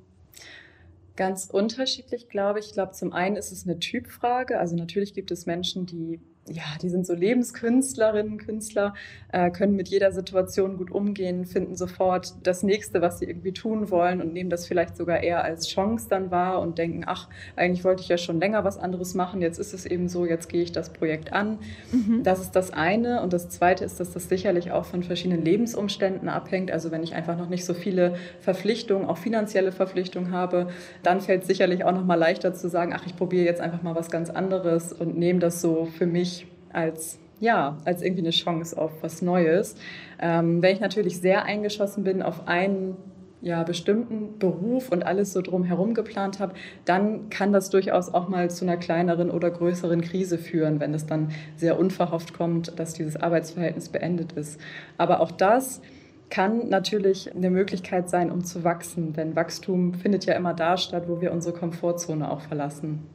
Ganz 1.15 1.49
unterschiedlich, 1.51 2.29
glaube 2.29 2.59
ich. 2.59 2.67
Ich 2.67 2.73
glaube, 2.73 2.91
zum 2.91 3.11
einen 3.11 3.37
ist 3.37 3.51
es 3.51 3.65
eine 3.65 3.79
Typfrage. 3.79 4.59
Also 4.59 4.75
natürlich 4.75 5.13
gibt 5.13 5.31
es 5.31 5.45
Menschen, 5.45 5.85
die 5.85 6.19
ja, 6.49 6.63
die 6.81 6.89
sind 6.89 7.05
so 7.05 7.13
Lebenskünstlerinnen, 7.13 8.37
Künstler, 8.37 8.93
äh, 9.31 9.51
können 9.51 9.75
mit 9.75 9.89
jeder 9.89 10.11
Situation 10.11 10.77
gut 10.77 10.91
umgehen, 10.91 11.45
finden 11.45 11.75
sofort 11.75 12.35
das 12.43 12.63
Nächste, 12.63 13.01
was 13.01 13.19
sie 13.19 13.25
irgendwie 13.25 13.53
tun 13.53 13.91
wollen 13.91 14.21
und 14.21 14.33
nehmen 14.33 14.49
das 14.49 14.67
vielleicht 14.67 14.97
sogar 14.97 15.21
eher 15.21 15.43
als 15.43 15.67
Chance 15.67 16.07
dann 16.09 16.31
wahr 16.31 16.61
und 16.61 16.77
denken, 16.77 17.03
ach, 17.05 17.27
eigentlich 17.55 17.83
wollte 17.83 18.03
ich 18.03 18.09
ja 18.09 18.17
schon 18.17 18.39
länger 18.39 18.63
was 18.63 18.77
anderes 18.77 19.13
machen, 19.13 19.41
jetzt 19.41 19.59
ist 19.59 19.73
es 19.73 19.85
eben 19.85 20.07
so, 20.07 20.25
jetzt 20.25 20.49
gehe 20.49 20.61
ich 20.61 20.71
das 20.71 20.91
Projekt 20.91 21.33
an. 21.33 21.59
Mhm. 21.91 22.23
Das 22.23 22.39
ist 22.39 22.51
das 22.51 22.71
eine. 22.71 23.21
Und 23.21 23.33
das 23.33 23.49
zweite 23.49 23.83
ist, 23.83 23.99
dass 23.99 24.11
das 24.11 24.29
sicherlich 24.29 24.71
auch 24.71 24.85
von 24.85 25.03
verschiedenen 25.03 25.43
Lebensumständen 25.43 26.29
abhängt. 26.29 26.71
Also 26.71 26.91
wenn 26.91 27.03
ich 27.03 27.15
einfach 27.15 27.37
noch 27.37 27.49
nicht 27.49 27.65
so 27.65 27.73
viele 27.73 28.15
Verpflichtungen, 28.39 29.07
auch 29.07 29.17
finanzielle 29.17 29.71
Verpflichtungen 29.71 30.31
habe, 30.31 30.67
dann 31.03 31.21
fällt 31.21 31.41
es 31.41 31.47
sicherlich 31.47 31.83
auch 31.83 31.91
noch 31.91 32.05
mal 32.05 32.15
leichter 32.15 32.53
zu 32.53 32.69
sagen, 32.69 32.93
ach, 32.95 33.05
ich 33.05 33.15
probiere 33.15 33.45
jetzt 33.45 33.61
einfach 33.61 33.81
mal 33.81 33.95
was 33.95 34.09
ganz 34.09 34.29
anderes 34.29 34.93
und 34.93 35.17
nehme 35.17 35.39
das 35.39 35.61
so 35.61 35.85
für 35.85 36.05
mich 36.05 36.36
als 36.73 37.19
ja, 37.39 37.77
als 37.85 38.01
irgendwie 38.01 38.23
eine 38.23 38.31
Chance 38.31 38.77
auf 38.77 38.91
was 39.01 39.21
Neues. 39.21 39.75
Ähm, 40.19 40.61
wenn 40.61 40.73
ich 40.73 40.79
natürlich 40.79 41.19
sehr 41.19 41.45
eingeschossen 41.45 42.03
bin 42.03 42.23
auf 42.23 42.47
einen 42.47 42.97
ja, 43.41 43.63
bestimmten 43.63 44.39
Beruf 44.39 44.89
und 44.89 45.05
alles 45.05 45.33
so 45.33 45.41
drumherum 45.41 45.93
geplant 45.93 46.39
habe, 46.39 46.55
dann 46.85 47.29
kann 47.29 47.53
das 47.53 47.69
durchaus 47.69 48.11
auch 48.11 48.27
mal 48.27 48.49
zu 48.49 48.65
einer 48.65 48.77
kleineren 48.77 49.29
oder 49.29 49.51
größeren 49.51 50.01
Krise 50.01 50.39
führen, 50.39 50.79
wenn 50.79 50.93
es 50.93 51.05
dann 51.05 51.29
sehr 51.55 51.79
unverhofft 51.79 52.33
kommt, 52.33 52.79
dass 52.79 52.95
dieses 52.95 53.15
Arbeitsverhältnis 53.15 53.89
beendet 53.89 54.31
ist. 54.31 54.59
Aber 54.97 55.19
auch 55.19 55.31
das 55.31 55.81
kann 56.29 56.67
natürlich 56.69 57.33
eine 57.33 57.49
Möglichkeit 57.49 58.09
sein, 58.09 58.31
um 58.31 58.43
zu 58.43 58.63
wachsen, 58.63 59.13
denn 59.13 59.35
Wachstum 59.35 59.93
findet 59.93 60.25
ja 60.25 60.33
immer 60.33 60.53
da 60.53 60.75
statt, 60.75 61.03
wo 61.07 61.21
wir 61.21 61.31
unsere 61.31 61.57
Komfortzone 61.57 62.29
auch 62.29 62.41
verlassen. 62.41 63.07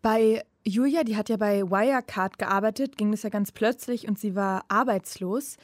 Bei 0.00 0.42
Julia, 0.64 1.04
die 1.04 1.16
hat 1.16 1.28
ja 1.28 1.36
bei 1.36 1.62
Wirecard 1.62 2.38
gearbeitet, 2.38 2.96
ging 2.96 3.10
das 3.10 3.22
ja 3.22 3.30
ganz 3.30 3.52
plötzlich 3.52 4.08
und 4.08 4.18
sie 4.18 4.34
war 4.34 4.64
arbeitslos. 4.68 5.56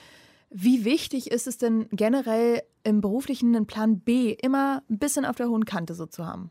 Wie 0.51 0.85
wichtig 0.85 1.31
ist 1.31 1.47
es 1.47 1.59
denn 1.59 1.89
generell 1.91 2.63
im 2.85 3.01
beruflichen 3.01 3.55
einen 3.55 3.67
Plan 3.67 4.01
B 4.01 4.31
immer 4.33 4.83
ein 4.89 4.99
bisschen 4.99 5.25
auf 5.25 5.37
der 5.37 5.49
hohen 5.49 5.65
Kante 5.65 5.95
so 5.95 6.07
zu 6.07 6.27
haben? 6.27 6.51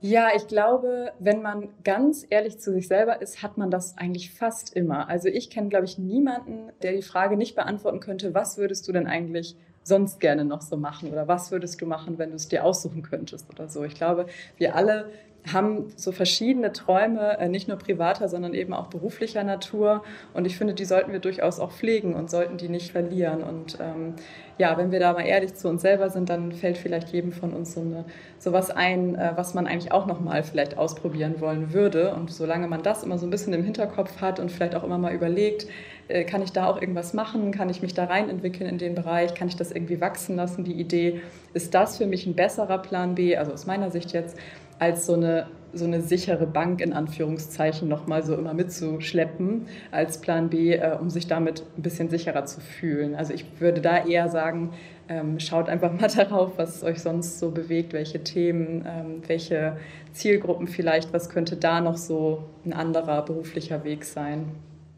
Ja, 0.00 0.28
ich 0.34 0.46
glaube, 0.46 1.12
wenn 1.18 1.42
man 1.42 1.70
ganz 1.82 2.24
ehrlich 2.30 2.60
zu 2.60 2.72
sich 2.72 2.86
selber 2.86 3.20
ist, 3.20 3.42
hat 3.42 3.58
man 3.58 3.70
das 3.70 3.98
eigentlich 3.98 4.32
fast 4.32 4.74
immer. 4.76 5.08
Also 5.08 5.28
ich 5.28 5.50
kenne, 5.50 5.68
glaube 5.68 5.86
ich, 5.86 5.98
niemanden, 5.98 6.70
der 6.82 6.92
die 6.92 7.02
Frage 7.02 7.36
nicht 7.36 7.56
beantworten 7.56 7.98
könnte, 7.98 8.32
was 8.32 8.58
würdest 8.58 8.86
du 8.86 8.92
denn 8.92 9.08
eigentlich 9.08 9.56
sonst 9.82 10.20
gerne 10.20 10.44
noch 10.44 10.62
so 10.62 10.76
machen 10.76 11.10
oder 11.10 11.26
was 11.26 11.50
würdest 11.50 11.80
du 11.80 11.86
machen, 11.86 12.16
wenn 12.18 12.30
du 12.30 12.36
es 12.36 12.46
dir 12.46 12.64
aussuchen 12.64 13.02
könntest 13.02 13.50
oder 13.50 13.68
so. 13.68 13.82
Ich 13.82 13.94
glaube, 13.94 14.26
wir 14.56 14.76
alle 14.76 15.10
haben 15.52 15.86
so 15.96 16.12
verschiedene 16.12 16.72
Träume, 16.72 17.38
äh, 17.38 17.48
nicht 17.48 17.68
nur 17.68 17.78
privater, 17.78 18.28
sondern 18.28 18.54
eben 18.54 18.72
auch 18.72 18.88
beruflicher 18.88 19.44
Natur. 19.44 20.02
Und 20.34 20.46
ich 20.46 20.56
finde, 20.56 20.74
die 20.74 20.84
sollten 20.84 21.12
wir 21.12 21.20
durchaus 21.20 21.60
auch 21.60 21.72
pflegen 21.72 22.14
und 22.14 22.30
sollten 22.30 22.58
die 22.58 22.68
nicht 22.68 22.92
verlieren. 22.92 23.42
Und 23.42 23.78
ähm, 23.80 24.14
ja, 24.58 24.76
wenn 24.76 24.90
wir 24.90 25.00
da 25.00 25.12
mal 25.12 25.22
ehrlich 25.22 25.54
zu 25.54 25.68
uns 25.68 25.82
selber 25.82 26.10
sind, 26.10 26.28
dann 26.28 26.52
fällt 26.52 26.76
vielleicht 26.76 27.08
jedem 27.10 27.32
von 27.32 27.52
uns 27.52 27.74
so, 27.74 27.80
eine, 27.80 28.04
so 28.38 28.52
was 28.52 28.70
ein, 28.70 29.14
äh, 29.14 29.32
was 29.36 29.54
man 29.54 29.66
eigentlich 29.66 29.92
auch 29.92 30.06
noch 30.06 30.20
mal 30.20 30.42
vielleicht 30.42 30.76
ausprobieren 30.76 31.40
wollen 31.40 31.72
würde. 31.72 32.14
Und 32.14 32.30
solange 32.30 32.66
man 32.66 32.82
das 32.82 33.02
immer 33.02 33.18
so 33.18 33.26
ein 33.26 33.30
bisschen 33.30 33.52
im 33.52 33.64
Hinterkopf 33.64 34.20
hat 34.20 34.40
und 34.40 34.50
vielleicht 34.50 34.74
auch 34.74 34.84
immer 34.84 34.98
mal 34.98 35.14
überlegt, 35.14 35.66
äh, 36.08 36.24
kann 36.24 36.42
ich 36.42 36.52
da 36.52 36.66
auch 36.66 36.80
irgendwas 36.80 37.14
machen? 37.14 37.52
Kann 37.52 37.70
ich 37.70 37.80
mich 37.80 37.94
da 37.94 38.04
rein 38.04 38.28
entwickeln 38.28 38.68
in 38.68 38.78
den 38.78 38.94
Bereich? 38.94 39.34
Kann 39.34 39.48
ich 39.48 39.56
das 39.56 39.72
irgendwie 39.72 40.00
wachsen 40.00 40.36
lassen? 40.36 40.64
Die 40.64 40.74
Idee, 40.74 41.20
ist 41.54 41.74
das 41.74 41.96
für 41.96 42.06
mich 42.06 42.26
ein 42.26 42.34
besserer 42.34 42.78
Plan 42.78 43.14
B, 43.14 43.36
also 43.36 43.52
aus 43.52 43.66
meiner 43.66 43.90
Sicht 43.90 44.12
jetzt, 44.12 44.36
als 44.78 45.06
so 45.06 45.14
eine, 45.14 45.46
so 45.72 45.84
eine 45.84 46.00
sichere 46.00 46.46
Bank 46.46 46.80
in 46.80 46.92
Anführungszeichen 46.92 47.88
nochmal 47.88 48.22
so 48.22 48.34
immer 48.34 48.54
mitzuschleppen 48.54 49.66
als 49.90 50.20
Plan 50.20 50.48
B, 50.50 50.74
äh, 50.74 50.96
um 51.00 51.10
sich 51.10 51.26
damit 51.26 51.62
ein 51.76 51.82
bisschen 51.82 52.08
sicherer 52.08 52.46
zu 52.46 52.60
fühlen. 52.60 53.14
Also 53.14 53.32
ich 53.32 53.44
würde 53.60 53.80
da 53.80 54.04
eher 54.04 54.28
sagen, 54.28 54.72
ähm, 55.08 55.40
schaut 55.40 55.68
einfach 55.68 55.92
mal 55.92 56.08
darauf, 56.14 56.52
was 56.56 56.82
euch 56.82 57.00
sonst 57.00 57.38
so 57.38 57.50
bewegt, 57.50 57.92
welche 57.92 58.22
Themen, 58.22 58.84
ähm, 58.86 59.22
welche 59.26 59.76
Zielgruppen 60.12 60.66
vielleicht, 60.68 61.12
was 61.12 61.28
könnte 61.28 61.56
da 61.56 61.80
noch 61.80 61.96
so 61.96 62.44
ein 62.64 62.72
anderer 62.72 63.22
beruflicher 63.22 63.84
Weg 63.84 64.04
sein. 64.04 64.46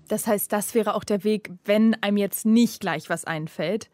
Das 0.08 0.26
heißt, 0.26 0.52
das 0.52 0.74
wäre 0.74 0.94
auch 0.94 1.04
der 1.04 1.22
Weg, 1.22 1.50
wenn 1.64 1.94
einem 2.02 2.16
jetzt 2.16 2.44
nicht 2.44 2.80
gleich 2.80 3.08
was 3.08 3.24
einfällt. 3.24 3.90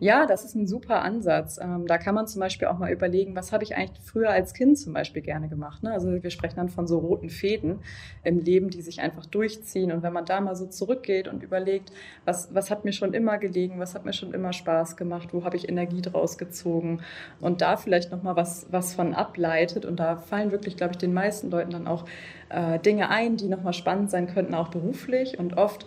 Ja, 0.00 0.26
das 0.26 0.44
ist 0.44 0.54
ein 0.54 0.66
super 0.66 1.02
Ansatz. 1.02 1.58
Ähm, 1.60 1.86
da 1.86 1.98
kann 1.98 2.14
man 2.14 2.26
zum 2.26 2.40
Beispiel 2.40 2.68
auch 2.68 2.78
mal 2.78 2.90
überlegen, 2.90 3.36
was 3.36 3.52
habe 3.52 3.64
ich 3.64 3.76
eigentlich 3.76 4.00
früher 4.02 4.30
als 4.30 4.54
Kind 4.54 4.78
zum 4.78 4.92
Beispiel 4.92 5.22
gerne 5.22 5.48
gemacht. 5.48 5.82
Ne? 5.82 5.92
Also 5.92 6.22
wir 6.22 6.30
sprechen 6.30 6.56
dann 6.56 6.68
von 6.68 6.86
so 6.86 6.98
roten 6.98 7.30
Fäden 7.30 7.80
im 8.22 8.38
Leben, 8.40 8.70
die 8.70 8.82
sich 8.82 9.00
einfach 9.00 9.26
durchziehen. 9.26 9.92
Und 9.92 10.02
wenn 10.02 10.12
man 10.12 10.24
da 10.24 10.40
mal 10.40 10.56
so 10.56 10.66
zurückgeht 10.66 11.28
und 11.28 11.42
überlegt, 11.42 11.92
was, 12.24 12.54
was 12.54 12.70
hat 12.70 12.84
mir 12.84 12.92
schon 12.92 13.14
immer 13.14 13.38
gelegen, 13.38 13.78
was 13.78 13.94
hat 13.94 14.04
mir 14.04 14.12
schon 14.12 14.32
immer 14.34 14.52
Spaß 14.52 14.96
gemacht, 14.96 15.28
wo 15.32 15.44
habe 15.44 15.56
ich 15.56 15.68
Energie 15.68 16.02
draus 16.02 16.38
gezogen 16.38 17.00
und 17.40 17.60
da 17.60 17.76
vielleicht 17.76 18.10
nochmal 18.10 18.36
was, 18.36 18.66
was 18.70 18.94
von 18.94 19.14
ableitet. 19.14 19.84
Und 19.84 20.00
da 20.00 20.16
fallen 20.16 20.50
wirklich, 20.50 20.76
glaube 20.76 20.92
ich, 20.92 20.98
den 20.98 21.14
meisten 21.14 21.50
Leuten 21.50 21.70
dann 21.70 21.86
auch 21.86 22.04
äh, 22.48 22.78
Dinge 22.78 23.10
ein, 23.10 23.36
die 23.36 23.48
nochmal 23.48 23.72
spannend 23.72 24.10
sein 24.10 24.26
könnten, 24.26 24.54
auch 24.54 24.68
beruflich. 24.68 25.38
Und 25.38 25.56
oft 25.56 25.86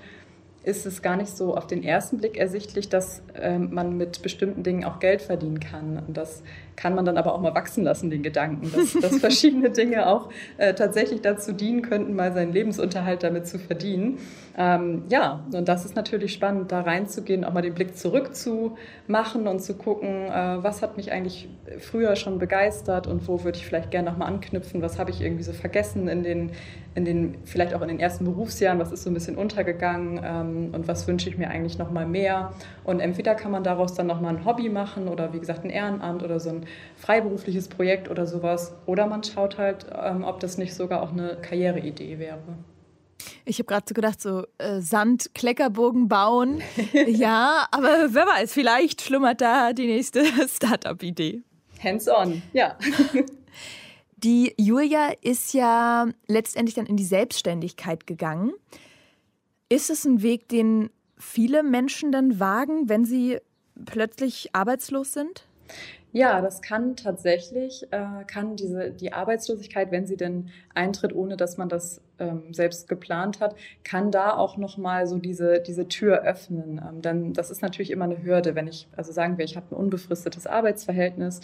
ist 0.67 0.86
es 0.86 1.01
gar 1.01 1.15
nicht 1.15 1.36
so 1.36 1.56
auf 1.56 1.65
den 1.65 1.82
ersten 1.82 2.17
Blick 2.17 2.38
ersichtlich, 2.38 2.89
dass 2.89 3.21
ähm, 3.36 3.73
man 3.73 3.95
mit 3.95 4.21
bestimmten 4.21 4.63
Dingen 4.63 4.84
auch 4.84 4.99
Geld 4.99 5.21
verdienen 5.21 5.62
kann. 5.62 6.03
Und 6.06 6.17
das 6.17 6.43
kann 6.78 6.94
man 6.94 7.06
dann 7.06 7.18
aber 7.18 7.34
auch 7.34 7.42
mal 7.42 7.56
wachsen 7.56 7.84
lassen, 7.84 8.12
den 8.12 8.22
Gedanken, 8.22 8.72
dass, 8.72 8.94
dass 8.94 9.18
verschiedene 9.20 9.72
Dinge 9.72 10.08
auch 10.08 10.30
äh, 10.58 10.76
tatsächlich 10.76 11.22
dazu 11.22 11.52
dienen 11.52 11.82
könnten, 11.82 12.16
mal 12.16 12.32
seinen 12.32 12.54
Lebensunterhalt 12.54 13.24
damit 13.24 13.48
zu 13.48 13.58
verdienen. 13.58 14.20
Ähm, 14.56 15.04
ja, 15.10 15.44
und 15.52 15.68
das 15.68 15.86
ist 15.86 15.96
natürlich 15.96 16.34
spannend, 16.34 16.72
da 16.72 16.82
reinzugehen, 16.82 17.44
auch 17.44 17.54
mal 17.54 17.62
den 17.62 17.74
Blick 17.74 17.98
zurückzumachen 17.98 19.48
und 19.48 19.60
zu 19.60 19.76
gucken, 19.76 20.28
äh, 20.28 20.63
was 20.63 20.84
hat 20.84 20.98
mich 20.98 21.12
eigentlich 21.12 21.50
früher 21.80 22.16
schon 22.16 22.38
begeistert 22.38 23.08
und 23.08 23.28
wo 23.28 23.44
würde 23.44 23.58
ich 23.58 23.66
vielleicht 23.66 23.90
gerne 23.90 24.12
nochmal 24.12 24.28
anknüpfen, 24.28 24.82
was 24.82 25.00
habe 25.00 25.10
ich 25.10 25.22
irgendwie 25.22 25.44
so 25.44 25.54
vergessen 25.54 26.08
in 26.08 26.24
den, 26.24 26.52
in 26.94 27.06
den, 27.06 27.38
vielleicht 27.46 27.74
auch 27.74 27.82
in 27.82 27.88
den 27.88 28.00
ersten 28.00 28.26
Berufsjahren, 28.26 28.80
was 28.80 28.92
ist 28.92 29.04
so 29.04 29.10
ein 29.10 29.16
bisschen 29.16 29.36
untergegangen 29.36 30.22
ähm, 30.24 30.70
und 30.74 30.88
was 30.88 31.08
wünsche 31.08 31.30
ich 31.30 31.38
mir 31.38 31.50
eigentlich 31.50 31.80
nochmal 31.80 32.06
mehr. 32.06 32.54
Und 32.84 33.00
entweder 33.00 33.34
kann 33.34 33.52
man 33.52 33.63
daraus 33.63 33.96
dann 33.96 34.08
nochmal 34.08 34.36
ein 34.36 34.46
Hobby 34.46 34.70
machen 34.70 35.08
oder 35.08 35.34
wie 35.34 35.40
gesagt 35.40 35.63
ein 35.63 35.70
Ehrenamt 35.72 36.24
oder 36.24 36.40
so 36.40 36.50
ein 36.50 36.66
freiberufliches 36.97 37.67
Projekt 37.67 38.10
oder 38.10 38.25
sowas. 38.25 38.73
Oder 38.86 39.08
man 39.08 39.23
schaut 39.23 39.58
halt, 39.58 39.86
ähm, 39.93 40.23
ob 40.23 40.39
das 40.39 40.58
nicht 40.58 40.73
sogar 40.73 41.01
auch 41.01 41.12
eine 41.12 41.38
Karriereidee 41.41 42.19
wäre. 42.19 42.58
Ich 43.45 43.60
habe 43.60 43.67
gerade 43.67 43.86
so 43.88 43.93
gedacht, 43.93 44.21
so 44.21 44.45
äh, 44.58 44.82
Sand, 44.82 45.32
Kleckerbogen 45.34 46.08
bauen. 46.08 46.62
ja, 47.08 47.67
aber 47.71 48.13
wer 48.13 48.27
weiß, 48.27 48.53
vielleicht 48.53 49.01
schlummert 49.01 49.41
da 49.41 49.73
die 49.73 49.88
nächste 49.88 50.25
Startup-Idee. 50.47 51.41
Hands 51.84 52.08
on, 52.08 52.41
ja. 52.53 52.77
Die 54.17 54.56
Julia 54.58 55.12
ist 55.21 55.53
ja 55.53 56.08
letztendlich 56.27 56.73
dann 56.73 56.88
in 56.88 56.97
die 56.97 57.06
Selbstständigkeit 57.06 58.08
gegangen. 58.08 58.51
Ist 59.69 59.91
es 59.91 60.06
ein 60.06 60.23
Weg, 60.23 60.49
den 60.49 60.89
viele 61.19 61.62
Menschen 61.62 62.12
dann 62.12 62.39
wagen, 62.39 62.89
wenn 62.89 63.06
sie 63.06 63.38
plötzlich 63.86 64.49
arbeitslos 64.53 65.13
sind? 65.13 65.45
Ja, 66.13 66.41
das 66.41 66.62
kann 66.62 66.96
tatsächlich, 66.96 67.86
äh, 67.91 68.24
kann 68.26 68.56
diese, 68.56 68.91
die 68.91 69.12
Arbeitslosigkeit, 69.13 69.91
wenn 69.91 70.06
sie 70.08 70.17
denn 70.17 70.50
eintritt, 70.74 71.13
ohne 71.13 71.36
dass 71.36 71.58
man 71.58 71.67
das 71.70 72.02
ähm, 72.17 72.54
selbst 72.54 72.88
geplant 72.88 73.39
hat, 73.41 73.56
kann 73.84 74.10
da 74.10 74.36
auch 74.36 74.58
nochmal 74.58 75.06
so 75.06 75.17
diese, 75.17 75.60
diese 75.60 75.88
Tür 75.88 76.24
öffnen. 76.24 76.82
Ähm, 76.84 77.02
denn 77.02 77.34
das 77.34 77.52
ist 77.52 77.62
natürlich 77.62 77.91
immer 77.91 78.06
eine 78.06 78.24
Hürde, 78.24 78.56
wenn 78.56 78.67
ich, 78.67 78.88
also 78.96 79.12
sagen 79.12 79.38
wir, 79.38 79.46
ich 79.46 79.58
habe 79.58 79.67
ein 79.72 79.76
unbefristetes 79.76 80.48
Arbeitsverhältnis 80.48 81.41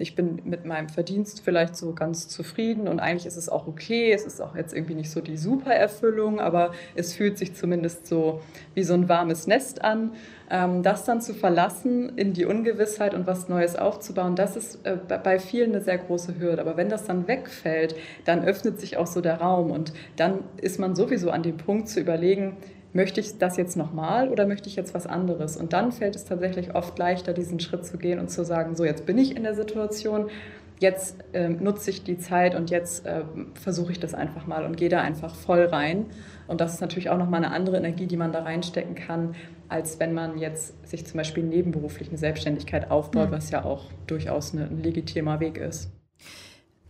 ich 0.00 0.16
bin 0.16 0.40
mit 0.44 0.64
meinem 0.64 0.88
Verdienst 0.88 1.42
vielleicht 1.44 1.76
so 1.76 1.92
ganz 1.92 2.26
zufrieden 2.26 2.88
und 2.88 2.98
eigentlich 2.98 3.26
ist 3.26 3.36
es 3.36 3.48
auch 3.48 3.68
okay. 3.68 4.12
Es 4.12 4.24
ist 4.24 4.40
auch 4.40 4.56
jetzt 4.56 4.74
irgendwie 4.74 4.96
nicht 4.96 5.10
so 5.10 5.20
die 5.20 5.36
Supererfüllung, 5.36 6.40
aber 6.40 6.72
es 6.96 7.14
fühlt 7.14 7.38
sich 7.38 7.54
zumindest 7.54 8.08
so 8.08 8.40
wie 8.74 8.82
so 8.82 8.94
ein 8.94 9.08
warmes 9.08 9.46
Nest 9.46 9.84
an. 9.84 10.14
Ähm, 10.50 10.82
das 10.82 11.04
dann 11.04 11.20
zu 11.20 11.34
verlassen 11.34 12.16
in 12.16 12.32
die 12.32 12.46
Ungewissheit 12.46 13.14
und 13.14 13.28
was 13.28 13.48
Neues 13.48 13.76
aufzubauen, 13.76 14.34
das 14.34 14.56
ist 14.56 14.84
äh, 14.84 14.96
bei 14.96 15.38
vielen 15.38 15.70
eine 15.70 15.82
sehr 15.82 15.98
große 15.98 16.38
Hürde. 16.40 16.60
Aber 16.60 16.76
wenn 16.76 16.88
das 16.88 17.04
dann 17.04 17.28
wegfällt, 17.28 17.94
dann 18.24 18.44
öffnet 18.44 18.80
sich 18.80 18.96
auch 18.96 19.06
so 19.06 19.20
der 19.20 19.40
Raum 19.40 19.70
und 19.70 19.92
dann 20.16 20.40
ist 20.60 20.80
man 20.80 20.96
sowieso 20.96 21.30
an 21.30 21.44
dem 21.44 21.58
Punkt 21.58 21.88
zu 21.88 22.00
überlegen, 22.00 22.56
möchte 22.94 23.20
ich 23.20 23.38
das 23.38 23.56
jetzt 23.56 23.76
nochmal 23.76 24.30
oder 24.30 24.46
möchte 24.46 24.68
ich 24.68 24.76
jetzt 24.76 24.94
was 24.94 25.06
anderes? 25.06 25.56
Und 25.56 25.72
dann 25.72 25.92
fällt 25.92 26.16
es 26.16 26.24
tatsächlich 26.24 26.74
oft 26.74 26.98
leichter, 26.98 27.34
diesen 27.34 27.60
Schritt 27.60 27.84
zu 27.84 27.98
gehen 27.98 28.18
und 28.18 28.30
zu 28.30 28.44
sagen, 28.44 28.74
so 28.74 28.84
jetzt 28.84 29.04
bin 29.04 29.18
ich 29.18 29.36
in 29.36 29.42
der 29.42 29.54
Situation, 29.54 30.30
jetzt 30.78 31.16
äh, 31.32 31.48
nutze 31.48 31.90
ich 31.90 32.04
die 32.04 32.18
Zeit 32.18 32.54
und 32.54 32.70
jetzt 32.70 33.04
äh, 33.04 33.24
versuche 33.54 33.92
ich 33.92 34.00
das 34.00 34.14
einfach 34.14 34.46
mal 34.46 34.64
und 34.64 34.76
gehe 34.76 34.88
da 34.88 35.00
einfach 35.00 35.34
voll 35.34 35.64
rein. 35.64 36.06
Und 36.46 36.60
das 36.60 36.74
ist 36.74 36.80
natürlich 36.80 37.10
auch 37.10 37.18
nochmal 37.18 37.44
eine 37.44 37.54
andere 37.54 37.76
Energie, 37.76 38.06
die 38.06 38.16
man 38.16 38.32
da 38.32 38.42
reinstecken 38.42 38.94
kann, 38.94 39.34
als 39.68 39.98
wenn 39.98 40.14
man 40.14 40.38
jetzt 40.38 40.88
sich 40.88 41.04
zum 41.04 41.18
Beispiel 41.18 41.42
nebenberuflich 41.42 42.08
eine 42.08 42.18
Selbstständigkeit 42.18 42.90
aufbaut, 42.90 43.30
mhm. 43.30 43.34
was 43.34 43.50
ja 43.50 43.64
auch 43.64 43.90
durchaus 44.06 44.52
eine, 44.52 44.66
ein 44.66 44.82
legitimer 44.82 45.40
Weg 45.40 45.58
ist. 45.58 45.90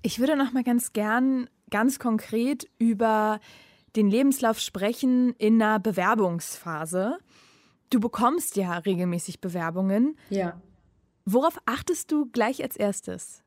Ich 0.02 0.18
würde 0.18 0.36
noch 0.36 0.52
mal 0.52 0.64
ganz 0.64 0.92
gern 0.92 1.48
ganz 1.70 1.98
konkret 1.98 2.68
über 2.78 3.40
den 3.96 4.08
Lebenslauf 4.08 4.58
sprechen 4.58 5.34
in 5.36 5.62
einer 5.62 5.78
Bewerbungsphase. 5.78 7.18
Du 7.90 8.00
bekommst 8.00 8.56
ja 8.56 8.78
regelmäßig 8.78 9.40
Bewerbungen. 9.40 10.18
Ja. 10.30 10.60
Worauf 11.24 11.58
achtest 11.64 12.10
du 12.12 12.26
gleich 12.26 12.62
als 12.62 12.76
erstes? 12.76 13.42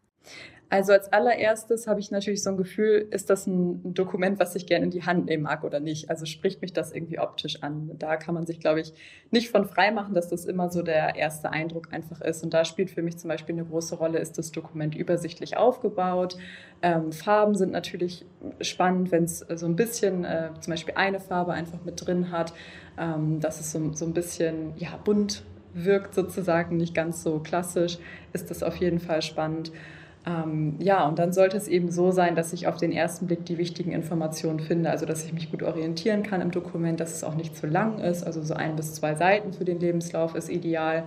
Also 0.70 0.92
als 0.92 1.14
allererstes 1.14 1.88
habe 1.88 2.02
ich 2.02 2.12
natürlich 2.12 2.44
so 2.44 2.50
ein 2.50 2.58
Gefühl, 2.58 3.08
ist 3.12 3.30
das 3.30 3.48
ein 3.48 3.94
Dokument, 3.94 4.38
was 4.38 4.54
ich 4.56 4.66
gerne 4.66 4.86
in 4.86 4.92
die 4.92 5.04
Hand 5.04 5.26
nehmen 5.28 5.44
mag 5.44 5.64
oder 5.64 5.80
nicht? 5.80 6.10
Also 6.10 6.26
spricht 6.26 6.62
mich 6.62 6.74
das 6.74 6.92
irgendwie 6.92 7.20
optisch 7.20 7.64
an? 7.64 7.92
Da 7.98 8.18
kann 8.18 8.36
man 8.36 8.46
sich, 8.46 8.60
glaube 8.60 8.82
ich, 8.82 8.94
nicht 9.32 9.50
von 9.50 9.66
frei 9.66 9.92
machen, 9.92 10.14
dass 10.14 10.28
das 10.28 10.46
immer 10.46 10.70
so 10.70 10.82
der 10.82 11.16
erste 11.16 11.52
Eindruck 11.52 11.94
einfach 11.94 12.20
ist. 12.20 12.44
Und 12.44 12.54
da 12.54 12.66
spielt 12.66 12.92
für 12.92 13.02
mich 13.02 13.18
zum 13.18 13.30
Beispiel 13.30 13.56
eine 13.56 13.64
große 13.64 13.96
Rolle, 13.96 14.20
ist 14.20 14.38
das 14.38 14.52
Dokument 14.52 14.94
übersichtlich 14.94 15.56
aufgebaut? 15.56 16.36
Ähm, 16.82 17.14
Farben 17.14 17.56
sind 17.56 17.72
natürlich 17.72 18.26
spannend, 18.60 19.12
wenn 19.12 19.24
es 19.24 19.40
so 19.40 19.66
ein 19.66 19.78
bisschen 19.78 20.26
äh, 20.26 20.50
zum 20.60 20.72
Beispiel 20.72 20.96
eine 20.98 21.22
Farbe 21.22 21.54
einfach 21.54 21.86
mit 21.86 22.06
drin 22.06 22.30
hat, 22.30 22.54
ähm, 22.98 23.40
dass 23.40 23.62
es 23.62 23.72
so, 23.72 23.94
so 23.94 24.06
ein 24.06 24.14
bisschen 24.14 24.74
ja, 24.76 25.00
bunt 25.02 25.44
wirkt 25.74 26.14
sozusagen, 26.14 26.78
nicht 26.78 26.94
ganz 26.94 27.24
so 27.24 27.40
klassisch, 27.40 28.00
ist 28.34 28.50
das 28.50 28.64
auf 28.64 28.76
jeden 28.78 29.00
Fall 29.00 29.22
spannend. 29.22 29.72
Ähm, 30.28 30.76
ja, 30.80 31.08
und 31.08 31.20
dann 31.20 31.32
sollte 31.32 31.56
es 31.56 31.70
eben 31.70 31.90
so 31.90 32.12
sein, 32.12 32.36
dass 32.36 32.52
ich 32.52 32.68
auf 32.68 32.76
den 32.76 32.92
ersten 32.92 33.28
Blick 33.28 33.46
die 33.46 33.58
wichtigen 33.58 33.94
Informationen 33.94 34.60
finde, 34.60 34.90
also 34.90 35.06
dass 35.06 35.24
ich 35.24 35.32
mich 35.32 35.50
gut 35.50 35.64
orientieren 35.64 36.22
kann 36.22 36.42
im 36.42 36.52
Dokument, 36.52 37.00
dass 37.00 37.14
es 37.14 37.24
auch 37.24 37.36
nicht 37.36 37.56
zu 37.56 37.66
lang 37.66 38.00
ist, 38.00 38.26
also 38.26 38.42
so 38.42 38.54
ein 38.54 38.76
bis 38.76 38.94
zwei 38.94 39.16
Seiten 39.16 39.54
für 39.54 39.64
den 39.64 39.80
Lebenslauf 39.80 40.36
ist 40.36 40.50
ideal. 40.50 41.06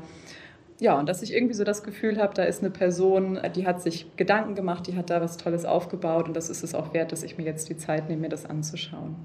Ja, 0.78 0.98
und 0.98 1.06
dass 1.11 1.20
ich 1.20 1.35
irgendwie 1.35 1.52
so 1.52 1.64
das 1.64 1.83
Gefühl 1.83 2.18
habe, 2.18 2.33
da 2.33 2.44
ist 2.44 2.62
eine 2.62 2.70
Person, 2.70 3.38
die 3.54 3.66
hat 3.66 3.83
sich 3.83 4.06
Gedanken 4.16 4.54
gemacht, 4.54 4.87
die 4.87 4.96
hat 4.96 5.11
da 5.11 5.20
was 5.20 5.37
Tolles 5.37 5.66
aufgebaut 5.66 6.26
und 6.26 6.35
das 6.35 6.48
ist 6.48 6.64
es 6.64 6.74
auch 6.74 6.94
wert, 6.94 7.12
dass 7.12 7.22
ich 7.22 7.37
mir 7.37 7.44
jetzt 7.44 7.68
die 7.68 7.76
Zeit 7.76 8.09
nehme, 8.09 8.22
mir 8.22 8.28
das 8.30 8.46
anzuschauen. 8.46 9.16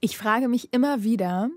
Ich 0.00 0.18
frage 0.18 0.48
mich 0.48 0.72
immer 0.72 1.04
wieder, 1.04 1.50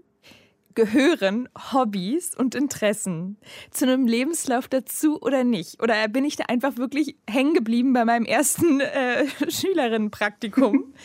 gehören 0.76 1.50
Hobbys 1.74 2.36
und 2.36 2.56
Interessen 2.56 3.38
zu 3.70 3.86
einem 3.86 4.08
Lebenslauf 4.08 4.68
dazu 4.68 5.22
oder 5.22 5.44
nicht? 5.44 5.82
Oder 5.82 6.08
bin 6.08 6.26
ich 6.26 6.36
da 6.36 6.46
einfach 6.46 6.78
wirklich 6.78 7.16
hängen 7.30 7.54
geblieben 7.54 7.94
bei 7.94 8.06
meinem 8.06 8.26
ersten 8.26 8.80
äh, 8.80 9.26
Schülerinnenpraktikum? 9.50 10.94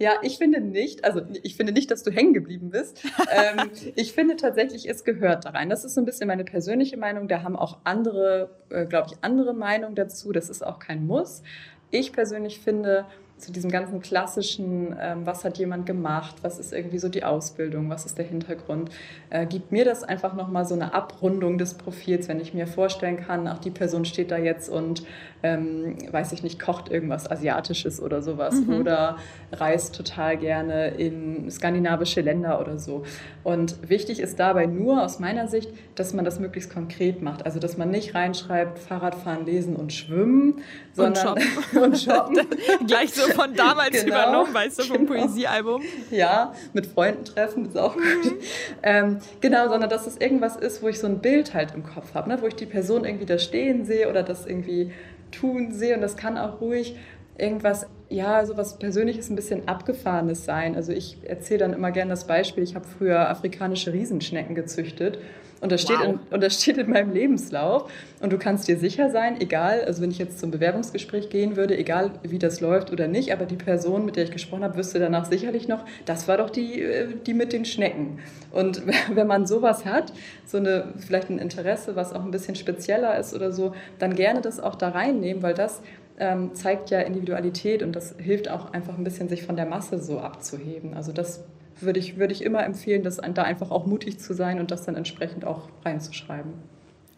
Ja, 0.00 0.12
ich 0.22 0.38
finde 0.38 0.60
nicht, 0.60 1.04
also 1.04 1.22
ich 1.42 1.56
finde 1.56 1.72
nicht, 1.72 1.90
dass 1.90 2.04
du 2.04 2.12
hängen 2.12 2.32
geblieben 2.32 2.70
bist. 2.70 3.04
ähm, 3.32 3.68
ich 3.96 4.12
finde 4.12 4.36
tatsächlich, 4.36 4.88
es 4.88 5.02
gehört 5.02 5.44
da 5.44 5.50
rein. 5.50 5.68
Das 5.68 5.84
ist 5.84 5.94
so 5.94 6.00
ein 6.00 6.04
bisschen 6.04 6.28
meine 6.28 6.44
persönliche 6.44 6.96
Meinung. 6.96 7.26
Da 7.26 7.42
haben 7.42 7.56
auch 7.56 7.78
andere, 7.82 8.48
äh, 8.70 8.86
glaube 8.86 9.08
ich, 9.10 9.18
andere 9.22 9.54
Meinungen 9.54 9.96
dazu. 9.96 10.30
Das 10.30 10.50
ist 10.50 10.64
auch 10.64 10.78
kein 10.78 11.04
Muss. 11.04 11.42
Ich 11.90 12.12
persönlich 12.12 12.60
finde, 12.60 13.06
zu 13.38 13.52
diesem 13.52 13.70
ganzen 13.70 14.00
klassischen, 14.00 14.96
ähm, 15.00 15.24
was 15.24 15.44
hat 15.44 15.58
jemand 15.58 15.86
gemacht, 15.86 16.36
was 16.42 16.58
ist 16.58 16.72
irgendwie 16.72 16.98
so 16.98 17.08
die 17.08 17.24
Ausbildung, 17.24 17.88
was 17.88 18.04
ist 18.04 18.18
der 18.18 18.24
Hintergrund, 18.24 18.90
äh, 19.30 19.46
gibt 19.46 19.72
mir 19.72 19.84
das 19.84 20.02
einfach 20.02 20.34
nochmal 20.34 20.64
so 20.64 20.74
eine 20.74 20.92
Abrundung 20.92 21.56
des 21.56 21.74
Profils, 21.74 22.28
wenn 22.28 22.40
ich 22.40 22.52
mir 22.52 22.66
vorstellen 22.66 23.16
kann, 23.16 23.46
ach, 23.46 23.58
die 23.58 23.70
Person 23.70 24.04
steht 24.04 24.30
da 24.30 24.38
jetzt 24.38 24.68
und, 24.68 25.04
ähm, 25.42 25.96
weiß 26.10 26.32
ich 26.32 26.42
nicht, 26.42 26.58
kocht 26.58 26.90
irgendwas 26.90 27.30
Asiatisches 27.30 28.02
oder 28.02 28.22
sowas 28.22 28.54
mhm. 28.54 28.80
oder 28.80 29.16
reist 29.52 29.94
total 29.94 30.36
gerne 30.36 30.88
in 30.88 31.50
skandinavische 31.50 32.20
Länder 32.20 32.60
oder 32.60 32.78
so. 32.78 33.04
Und 33.44 33.88
wichtig 33.88 34.20
ist 34.20 34.38
dabei 34.40 34.66
nur 34.66 35.02
aus 35.02 35.20
meiner 35.20 35.48
Sicht, 35.48 35.70
dass 35.94 36.12
man 36.12 36.24
das 36.24 36.40
möglichst 36.40 36.72
konkret 36.72 37.22
macht. 37.22 37.46
Also, 37.46 37.60
dass 37.60 37.76
man 37.76 37.90
nicht 37.90 38.14
reinschreibt, 38.14 38.78
Fahrradfahren, 38.78 39.46
Lesen 39.46 39.76
und 39.76 39.92
Schwimmen, 39.92 40.60
sondern 40.92 41.28
und 41.34 41.40
shoppen. 41.40 41.82
und 41.82 41.98
shoppen. 41.98 42.86
Gleich 42.86 43.12
so 43.12 43.27
von 43.34 43.54
damals 43.54 43.90
genau, 43.90 44.06
übernommen, 44.06 44.54
weißt 44.54 44.78
du, 44.80 44.82
vom 44.84 45.06
genau. 45.06 45.20
Poesiealbum. 45.20 45.82
Ja, 46.10 46.52
mit 46.72 46.86
Freunden 46.86 47.24
treffen, 47.24 47.66
ist 47.66 47.76
auch 47.76 47.94
gut. 47.94 48.04
Mhm. 48.04 48.38
Ähm, 48.82 49.18
genau, 49.40 49.68
sondern 49.68 49.90
dass 49.90 50.06
es 50.06 50.16
irgendwas 50.16 50.56
ist, 50.56 50.82
wo 50.82 50.88
ich 50.88 50.98
so 50.98 51.06
ein 51.06 51.20
Bild 51.20 51.54
halt 51.54 51.74
im 51.74 51.84
Kopf 51.84 52.14
habe, 52.14 52.28
ne? 52.28 52.38
wo 52.40 52.46
ich 52.46 52.54
die 52.54 52.66
Person 52.66 53.04
irgendwie 53.04 53.26
da 53.26 53.38
stehen 53.38 53.84
sehe 53.84 54.08
oder 54.08 54.22
das 54.22 54.46
irgendwie 54.46 54.92
tun 55.30 55.72
sehe. 55.72 55.94
Und 55.94 56.00
das 56.00 56.16
kann 56.16 56.38
auch 56.38 56.60
ruhig 56.60 56.96
irgendwas, 57.36 57.86
ja, 58.08 58.44
so 58.44 58.56
was 58.56 58.78
Persönliches, 58.78 59.30
ein 59.30 59.36
bisschen 59.36 59.68
Abgefahrenes 59.68 60.44
sein. 60.44 60.74
Also 60.74 60.92
ich 60.92 61.18
erzähle 61.22 61.60
dann 61.60 61.72
immer 61.72 61.92
gerne 61.92 62.10
das 62.10 62.26
Beispiel, 62.26 62.64
ich 62.64 62.74
habe 62.74 62.86
früher 62.86 63.28
afrikanische 63.28 63.92
Riesenschnecken 63.92 64.54
gezüchtet. 64.54 65.18
Und 65.60 65.72
das, 65.72 65.82
steht 65.82 65.98
wow. 65.98 66.06
in, 66.06 66.20
und 66.30 66.42
das 66.42 66.62
steht 66.62 66.78
in 66.78 66.88
meinem 66.88 67.12
Lebenslauf. 67.12 67.90
Und 68.20 68.32
du 68.32 68.38
kannst 68.38 68.68
dir 68.68 68.78
sicher 68.78 69.10
sein, 69.10 69.40
egal, 69.40 69.84
also 69.84 70.02
wenn 70.02 70.10
ich 70.10 70.18
jetzt 70.18 70.38
zum 70.38 70.50
Bewerbungsgespräch 70.50 71.30
gehen 71.30 71.56
würde, 71.56 71.76
egal 71.76 72.12
wie 72.22 72.38
das 72.38 72.60
läuft 72.60 72.92
oder 72.92 73.08
nicht, 73.08 73.32
aber 73.32 73.44
die 73.44 73.56
Person, 73.56 74.04
mit 74.04 74.16
der 74.16 74.24
ich 74.24 74.30
gesprochen 74.30 74.62
habe, 74.62 74.76
wüsste 74.76 74.98
danach 74.98 75.24
sicherlich 75.24 75.66
noch, 75.66 75.84
das 76.04 76.28
war 76.28 76.36
doch 76.36 76.50
die, 76.50 76.82
äh, 76.82 77.08
die 77.26 77.34
mit 77.34 77.52
den 77.52 77.64
Schnecken. 77.64 78.20
Und 78.52 78.82
wenn 79.12 79.26
man 79.26 79.46
sowas 79.46 79.84
hat, 79.84 80.12
so 80.46 80.58
eine, 80.58 80.92
vielleicht 80.98 81.30
ein 81.30 81.38
Interesse, 81.38 81.96
was 81.96 82.12
auch 82.12 82.24
ein 82.24 82.30
bisschen 82.30 82.54
spezieller 82.54 83.18
ist 83.18 83.34
oder 83.34 83.52
so, 83.52 83.74
dann 83.98 84.14
gerne 84.14 84.40
das 84.40 84.60
auch 84.60 84.76
da 84.76 84.90
reinnehmen, 84.90 85.42
weil 85.42 85.54
das 85.54 85.82
ähm, 86.20 86.54
zeigt 86.54 86.90
ja 86.90 87.00
Individualität 87.00 87.82
und 87.82 87.94
das 87.94 88.14
hilft 88.18 88.50
auch 88.50 88.72
einfach 88.72 88.96
ein 88.96 89.04
bisschen, 89.04 89.28
sich 89.28 89.44
von 89.44 89.56
der 89.56 89.66
Masse 89.66 90.00
so 90.00 90.18
abzuheben. 90.18 90.94
Also 90.94 91.12
das 91.12 91.44
würde 91.80 91.98
ich, 91.98 92.16
würde 92.16 92.32
ich 92.32 92.44
immer 92.44 92.64
empfehlen, 92.64 93.02
das, 93.02 93.16
da 93.16 93.42
einfach 93.42 93.70
auch 93.70 93.86
mutig 93.86 94.18
zu 94.18 94.34
sein 94.34 94.60
und 94.60 94.70
das 94.70 94.84
dann 94.84 94.96
entsprechend 94.96 95.44
auch 95.44 95.68
reinzuschreiben. 95.84 96.52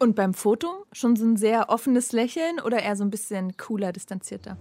Und 0.01 0.15
beim 0.15 0.33
Foto 0.33 0.67
schon 0.91 1.15
so 1.15 1.23
ein 1.25 1.37
sehr 1.37 1.69
offenes 1.69 2.11
Lächeln 2.11 2.59
oder 2.65 2.81
eher 2.81 2.95
so 2.95 3.03
ein 3.03 3.11
bisschen 3.11 3.55
cooler, 3.57 3.91
distanzierter? 3.91 4.57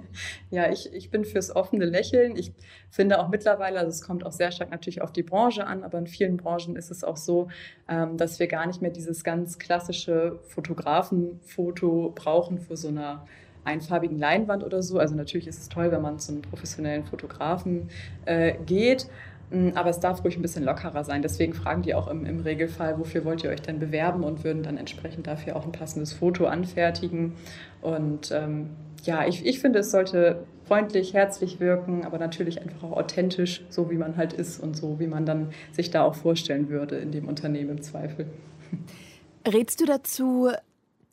ja, 0.50 0.72
ich, 0.72 0.90
ich 0.94 1.10
bin 1.10 1.26
fürs 1.26 1.54
offene 1.54 1.84
Lächeln. 1.84 2.36
Ich 2.36 2.54
finde 2.88 3.20
auch 3.20 3.28
mittlerweile, 3.28 3.80
also 3.80 3.90
es 3.90 4.00
kommt 4.00 4.24
auch 4.24 4.32
sehr 4.32 4.50
stark 4.50 4.70
natürlich 4.70 5.02
auf 5.02 5.12
die 5.12 5.22
Branche 5.22 5.66
an, 5.66 5.84
aber 5.84 5.98
in 5.98 6.06
vielen 6.06 6.38
Branchen 6.38 6.74
ist 6.74 6.90
es 6.90 7.04
auch 7.04 7.18
so, 7.18 7.48
ähm, 7.86 8.16
dass 8.16 8.38
wir 8.38 8.46
gar 8.46 8.66
nicht 8.66 8.80
mehr 8.80 8.90
dieses 8.90 9.24
ganz 9.24 9.58
klassische 9.58 10.38
Fotografenfoto 10.44 12.14
brauchen 12.14 12.58
für 12.58 12.78
so 12.78 12.88
einer 12.88 13.26
einfarbigen 13.64 14.18
Leinwand 14.18 14.64
oder 14.64 14.82
so. 14.82 14.98
Also 14.98 15.14
natürlich 15.14 15.46
ist 15.46 15.60
es 15.60 15.68
toll, 15.68 15.92
wenn 15.92 16.00
man 16.00 16.18
zu 16.18 16.32
einem 16.32 16.40
professionellen 16.40 17.04
Fotografen 17.04 17.90
äh, 18.24 18.54
geht. 18.64 19.08
Mm, 19.50 19.70
aber 19.74 19.90
es 19.90 20.00
darf 20.00 20.24
ruhig 20.24 20.36
ein 20.36 20.42
bisschen 20.42 20.64
lockerer 20.64 21.04
sein. 21.04 21.22
Deswegen 21.22 21.54
fragen 21.54 21.82
die 21.82 21.94
auch 21.94 22.08
im, 22.08 22.26
im, 22.26 22.40
Regelfall, 22.40 22.98
wofür 22.98 23.24
wollt 23.24 23.44
ihr 23.44 23.50
euch 23.50 23.62
denn 23.62 23.78
bewerben 23.78 24.24
und 24.24 24.44
würden 24.44 24.62
dann 24.62 24.76
entsprechend 24.76 25.26
dafür 25.26 25.56
auch 25.56 25.64
ein 25.64 25.72
passendes 25.72 26.12
Foto 26.12 26.46
anfertigen. 26.46 27.34
Und 27.80 28.30
ähm, 28.32 28.70
ja, 29.04 29.26
ich, 29.26 29.46
ich 29.46 29.60
finde, 29.60 29.80
es 29.80 29.90
sollte 29.90 30.44
freundlich, 30.66 31.14
herzlich 31.14 31.60
wirken, 31.60 32.04
aber 32.04 32.18
natürlich 32.18 32.60
einfach 32.60 32.82
auch 32.82 32.96
authentisch, 32.96 33.64
so 33.70 33.90
wie 33.90 33.96
man 33.96 34.16
halt 34.16 34.34
ist 34.34 34.60
und 34.62 34.76
so 34.76 35.00
wie 35.00 35.06
man 35.06 35.24
dann 35.24 35.50
sich 35.72 35.90
da 35.90 36.02
auch 36.02 36.14
vorstellen 36.14 36.68
würde 36.68 36.96
in 36.96 37.10
dem 37.10 37.26
Unternehmen 37.26 37.70
im 37.70 37.82
Zweifel. 37.82 38.26
Rätst 39.50 39.80
du 39.80 39.86
dazu, 39.86 40.50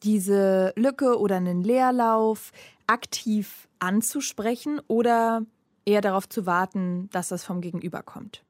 diese 0.03 0.73
Lücke 0.75 1.17
oder 1.17 1.37
einen 1.37 1.63
Leerlauf 1.63 2.51
aktiv 2.85 3.69
anzusprechen 3.79 4.81
oder 4.87 5.43
eher 5.85 6.01
darauf 6.01 6.27
zu 6.27 6.45
warten, 6.45 7.09
dass 7.11 7.29
das 7.29 7.43
vom 7.43 7.61
Gegenüber 7.61 8.01
kommt? 8.03 8.43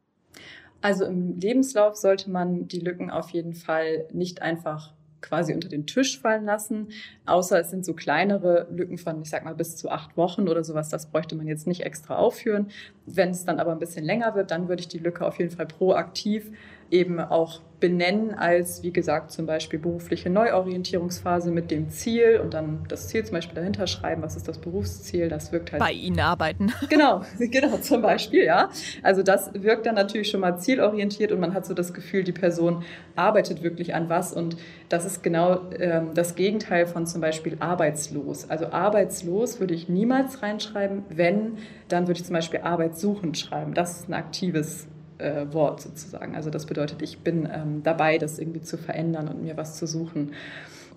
Also 0.81 1.05
im 1.05 1.39
Lebenslauf 1.39 1.95
sollte 1.95 2.29
man 2.29 2.67
die 2.67 2.79
Lücken 2.79 3.09
auf 3.09 3.29
jeden 3.31 3.53
Fall 3.53 4.07
nicht 4.11 4.41
einfach 4.41 4.93
quasi 5.21 5.53
unter 5.53 5.69
den 5.69 5.87
Tisch 5.87 6.19
fallen 6.19 6.45
lassen, 6.45 6.89
außer 7.25 7.59
es 7.59 7.71
sind 7.71 7.83
so 7.83 7.93
kleinere 7.93 8.67
Lücken 8.69 8.97
von, 8.97 9.21
ich 9.21 9.29
sag 9.29 9.43
mal, 9.43 9.55
bis 9.55 9.75
zu 9.75 9.89
acht 9.89 10.15
Wochen 10.17 10.47
oder 10.47 10.63
sowas. 10.63 10.89
Das 10.89 11.07
bräuchte 11.07 11.35
man 11.35 11.47
jetzt 11.47 11.65
nicht 11.65 11.81
extra 11.81 12.17
aufführen. 12.17 12.67
Wenn 13.07 13.31
es 13.31 13.45
dann 13.45 13.59
aber 13.59 13.71
ein 13.71 13.79
bisschen 13.79 14.05
länger 14.05 14.35
wird, 14.35 14.51
dann 14.51 14.67
würde 14.67 14.81
ich 14.81 14.87
die 14.87 14.99
Lücke 14.99 15.25
auf 15.25 15.39
jeden 15.39 15.51
Fall 15.51 15.65
proaktiv 15.65 16.51
eben 16.91 17.19
auch 17.19 17.61
benennen 17.79 18.33
als, 18.33 18.83
wie 18.83 18.91
gesagt, 18.91 19.31
zum 19.31 19.45
Beispiel 19.45 19.79
berufliche 19.79 20.29
Neuorientierungsphase 20.29 21.51
mit 21.51 21.71
dem 21.71 21.89
Ziel 21.89 22.39
und 22.41 22.53
dann 22.53 22.85
das 22.87 23.09
Ziel 23.09 23.23
zum 23.25 23.33
Beispiel 23.33 23.55
dahinter 23.55 23.85
schreiben, 23.85 24.21
was 24.21 24.35
ist 24.35 24.47
das 24.47 24.57
Berufsziel, 24.57 25.27
das 25.29 25.51
wirkt 25.51 25.71
halt. 25.71 25.81
Bei 25.81 25.91
Ihnen 25.91 26.19
arbeiten. 26.19 26.71
Genau, 26.89 27.21
genau, 27.37 27.77
zum 27.77 28.01
Beispiel, 28.01 28.45
ja. 28.45 28.69
Also 29.03 29.21
das 29.21 29.51
wirkt 29.53 29.85
dann 29.85 29.95
natürlich 29.95 30.29
schon 30.29 30.39
mal 30.39 30.57
zielorientiert 30.57 31.31
und 31.31 31.39
man 31.39 31.53
hat 31.53 31.65
so 31.65 31.73
das 31.73 31.93
Gefühl, 31.93 32.23
die 32.23 32.31
Person 32.31 32.83
arbeitet 33.15 33.63
wirklich 33.63 33.93
an 33.93 34.07
was 34.07 34.33
und 34.33 34.55
das 34.87 35.03
ist 35.05 35.23
genau 35.23 35.71
ähm, 35.77 36.11
das 36.13 36.35
Gegenteil 36.35 36.87
von 36.87 37.05
zum 37.05 37.21
Beispiel 37.21 37.57
arbeitslos. 37.59 38.49
Also 38.49 38.67
arbeitslos 38.67 39.59
würde 39.59 39.73
ich 39.73 39.89
niemals 39.89 40.41
reinschreiben, 40.41 41.03
wenn, 41.09 41.57
dann 41.87 42.07
würde 42.07 42.19
ich 42.19 42.25
zum 42.25 42.33
Beispiel 42.33 42.61
arbeitssuchend 42.61 43.37
schreiben. 43.37 43.73
Das 43.73 43.99
ist 43.99 44.09
ein 44.09 44.13
aktives 44.13 44.87
äh, 45.17 45.45
Wort 45.51 45.81
sozusagen. 45.81 46.35
Also 46.35 46.49
das 46.49 46.65
bedeutet, 46.65 47.01
ich 47.01 47.19
bin 47.19 47.49
ähm, 47.51 47.83
dabei, 47.83 48.17
das 48.17 48.39
irgendwie 48.39 48.61
zu 48.61 48.77
verändern 48.77 49.27
und 49.27 49.43
mir 49.43 49.57
was 49.57 49.77
zu 49.77 49.87
suchen. 49.87 50.31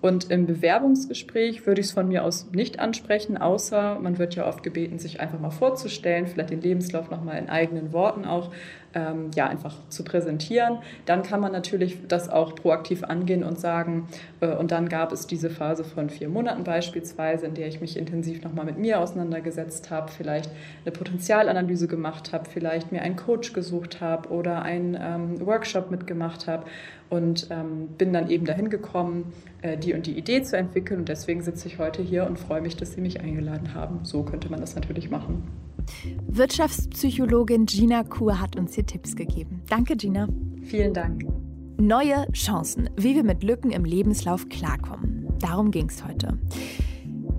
Und 0.01 0.31
im 0.31 0.45
Bewerbungsgespräch 0.45 1.65
würde 1.65 1.81
ich 1.81 1.87
es 1.87 1.93
von 1.93 2.07
mir 2.07 2.23
aus 2.23 2.47
nicht 2.53 2.79
ansprechen, 2.79 3.37
außer 3.37 3.99
man 3.99 4.17
wird 4.17 4.33
ja 4.35 4.47
oft 4.47 4.63
gebeten, 4.63 4.97
sich 4.97 5.19
einfach 5.19 5.39
mal 5.39 5.49
vorzustellen, 5.49 6.25
vielleicht 6.27 6.51
den 6.51 6.61
Lebenslauf 6.61 7.09
nochmal 7.09 7.37
in 7.37 7.49
eigenen 7.49 7.91
Worten 7.91 8.23
auch 8.23 8.51
ähm, 8.93 9.31
ja, 9.35 9.47
einfach 9.47 9.75
zu 9.89 10.03
präsentieren. 10.03 10.79
Dann 11.05 11.23
kann 11.23 11.39
man 11.39 11.51
natürlich 11.51 11.97
das 12.07 12.29
auch 12.29 12.55
proaktiv 12.55 13.03
angehen 13.03 13.43
und 13.43 13.59
sagen, 13.59 14.07
äh, 14.39 14.55
und 14.55 14.71
dann 14.71 14.89
gab 14.89 15.11
es 15.11 15.27
diese 15.27 15.49
Phase 15.49 15.83
von 15.83 16.09
vier 16.09 16.29
Monaten 16.29 16.63
beispielsweise, 16.63 17.45
in 17.45 17.53
der 17.53 17.67
ich 17.67 17.81
mich 17.81 17.97
intensiv 17.97 18.43
nochmal 18.43 18.65
mit 18.65 18.77
mir 18.77 18.99
auseinandergesetzt 18.99 19.91
habe, 19.91 20.11
vielleicht 20.11 20.49
eine 20.85 20.91
Potenzialanalyse 20.91 21.87
gemacht 21.87 22.33
habe, 22.33 22.49
vielleicht 22.49 22.91
mir 22.91 23.01
einen 23.01 23.15
Coach 23.15 23.53
gesucht 23.53 24.01
habe 24.01 24.29
oder 24.29 24.61
einen 24.63 24.97
ähm, 24.99 25.45
Workshop 25.45 25.91
mitgemacht 25.91 26.47
habe 26.47 26.65
und 27.09 27.47
ähm, 27.49 27.89
bin 27.97 28.13
dann 28.13 28.29
eben 28.29 28.45
dahin 28.45 28.69
gekommen, 28.69 29.33
äh, 29.61 29.77
die 29.77 29.93
und 29.93 30.05
die 30.05 30.17
Idee 30.17 30.43
zu 30.43 30.57
entwickeln. 30.57 31.01
Und 31.01 31.09
deswegen 31.09 31.41
sitze 31.41 31.67
ich 31.67 31.79
heute 31.79 32.01
hier 32.01 32.25
und 32.25 32.39
freue 32.39 32.61
mich, 32.61 32.75
dass 32.75 32.93
Sie 32.93 33.01
mich 33.01 33.21
eingeladen 33.21 33.73
haben. 33.73 33.99
So 34.03 34.23
könnte 34.23 34.49
man 34.49 34.61
das 34.61 34.75
natürlich 34.75 35.09
machen. 35.09 35.68
Wirtschaftspsychologin 36.27 37.65
Gina 37.65 38.03
Kur 38.03 38.39
hat 38.39 38.55
uns 38.55 38.75
hier 38.75 38.85
Tipps 38.85 39.15
gegeben. 39.15 39.61
Danke, 39.69 39.95
Gina. 39.95 40.27
Vielen 40.63 40.93
Dank. 40.93 41.25
Neue 41.77 42.25
Chancen, 42.33 42.89
wie 42.97 43.15
wir 43.15 43.23
mit 43.23 43.43
Lücken 43.43 43.71
im 43.71 43.85
Lebenslauf 43.85 44.49
klarkommen. 44.49 45.27
Darum 45.39 45.71
ging 45.71 45.87
es 45.87 46.03
heute. 46.05 46.37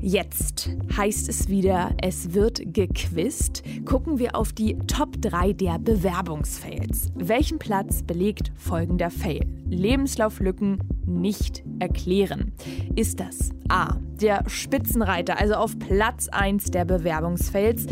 Jetzt 0.02 0.70
heißt 0.96 1.28
es 1.28 1.50
wieder, 1.50 1.94
es 2.00 2.32
wird 2.32 2.72
gequizt. 2.72 3.62
Gucken 3.84 4.18
wir 4.18 4.34
auf 4.34 4.54
die 4.54 4.78
Top 4.86 5.20
3 5.20 5.52
der 5.52 5.78
Bewerbungsfails. 5.78 7.12
Welchen 7.16 7.58
Platz 7.58 8.02
belegt 8.02 8.50
folgender 8.56 9.10
Fail? 9.10 9.46
Lebenslauflücken 9.66 10.78
nicht 11.04 11.62
erklären. 11.80 12.52
Ist 12.96 13.20
das 13.20 13.50
A. 13.68 13.96
Der 14.22 14.48
Spitzenreiter, 14.48 15.38
also 15.38 15.54
auf 15.54 15.78
Platz 15.78 16.28
1 16.28 16.70
der 16.70 16.86
Bewerbungsfails? 16.86 17.86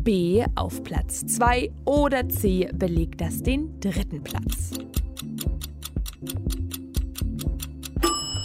B 0.00 0.44
auf 0.54 0.82
Platz 0.82 1.26
2 1.26 1.72
oder 1.84 2.28
C 2.28 2.68
belegt 2.72 3.20
das 3.20 3.42
den 3.42 3.80
dritten 3.80 4.22
Platz. 4.22 4.70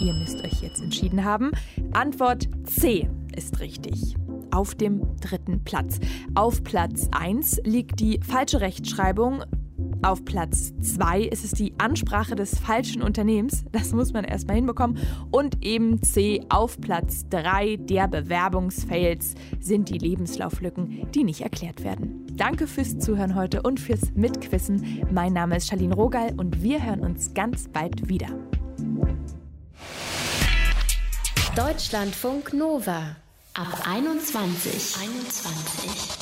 Ihr 0.00 0.14
müsst 0.14 0.44
euch 0.44 0.62
jetzt 0.62 0.82
entschieden 0.82 1.24
haben. 1.24 1.52
Antwort 1.92 2.48
C 2.64 3.08
ist 3.36 3.60
richtig. 3.60 4.16
Auf 4.50 4.74
dem 4.74 5.02
dritten 5.20 5.62
Platz. 5.64 6.00
Auf 6.34 6.64
Platz 6.64 7.08
1 7.12 7.60
liegt 7.64 8.00
die 8.00 8.18
falsche 8.20 8.60
Rechtschreibung 8.60 9.44
auf 10.02 10.24
Platz 10.24 10.72
2 10.80 11.22
ist 11.22 11.44
es 11.44 11.52
die 11.52 11.74
Ansprache 11.78 12.34
des 12.34 12.58
falschen 12.58 13.02
Unternehmens. 13.02 13.64
Das 13.72 13.92
muss 13.92 14.12
man 14.12 14.24
erstmal 14.24 14.56
hinbekommen. 14.56 14.98
Und 15.30 15.64
eben 15.64 16.02
C 16.02 16.44
auf 16.48 16.80
Platz 16.80 17.24
3 17.30 17.76
der 17.76 18.08
Bewerbungsfails 18.08 19.34
sind 19.60 19.88
die 19.88 19.98
Lebenslauflücken, 19.98 21.10
die 21.12 21.24
nicht 21.24 21.42
erklärt 21.42 21.84
werden. 21.84 22.26
Danke 22.32 22.66
fürs 22.66 22.98
Zuhören 22.98 23.34
heute 23.34 23.62
und 23.62 23.78
fürs 23.78 24.12
Mitquissen. 24.14 25.04
Mein 25.10 25.32
Name 25.32 25.56
ist 25.56 25.68
Charlene 25.68 25.94
Rogal 25.94 26.34
und 26.36 26.62
wir 26.62 26.84
hören 26.84 27.00
uns 27.00 27.34
ganz 27.34 27.68
bald 27.68 28.08
wieder. 28.08 28.28
Deutschlandfunk 31.54 32.54
Nova 32.54 33.16
ab 33.54 33.86
21. 33.86 34.96
21. 35.00 36.21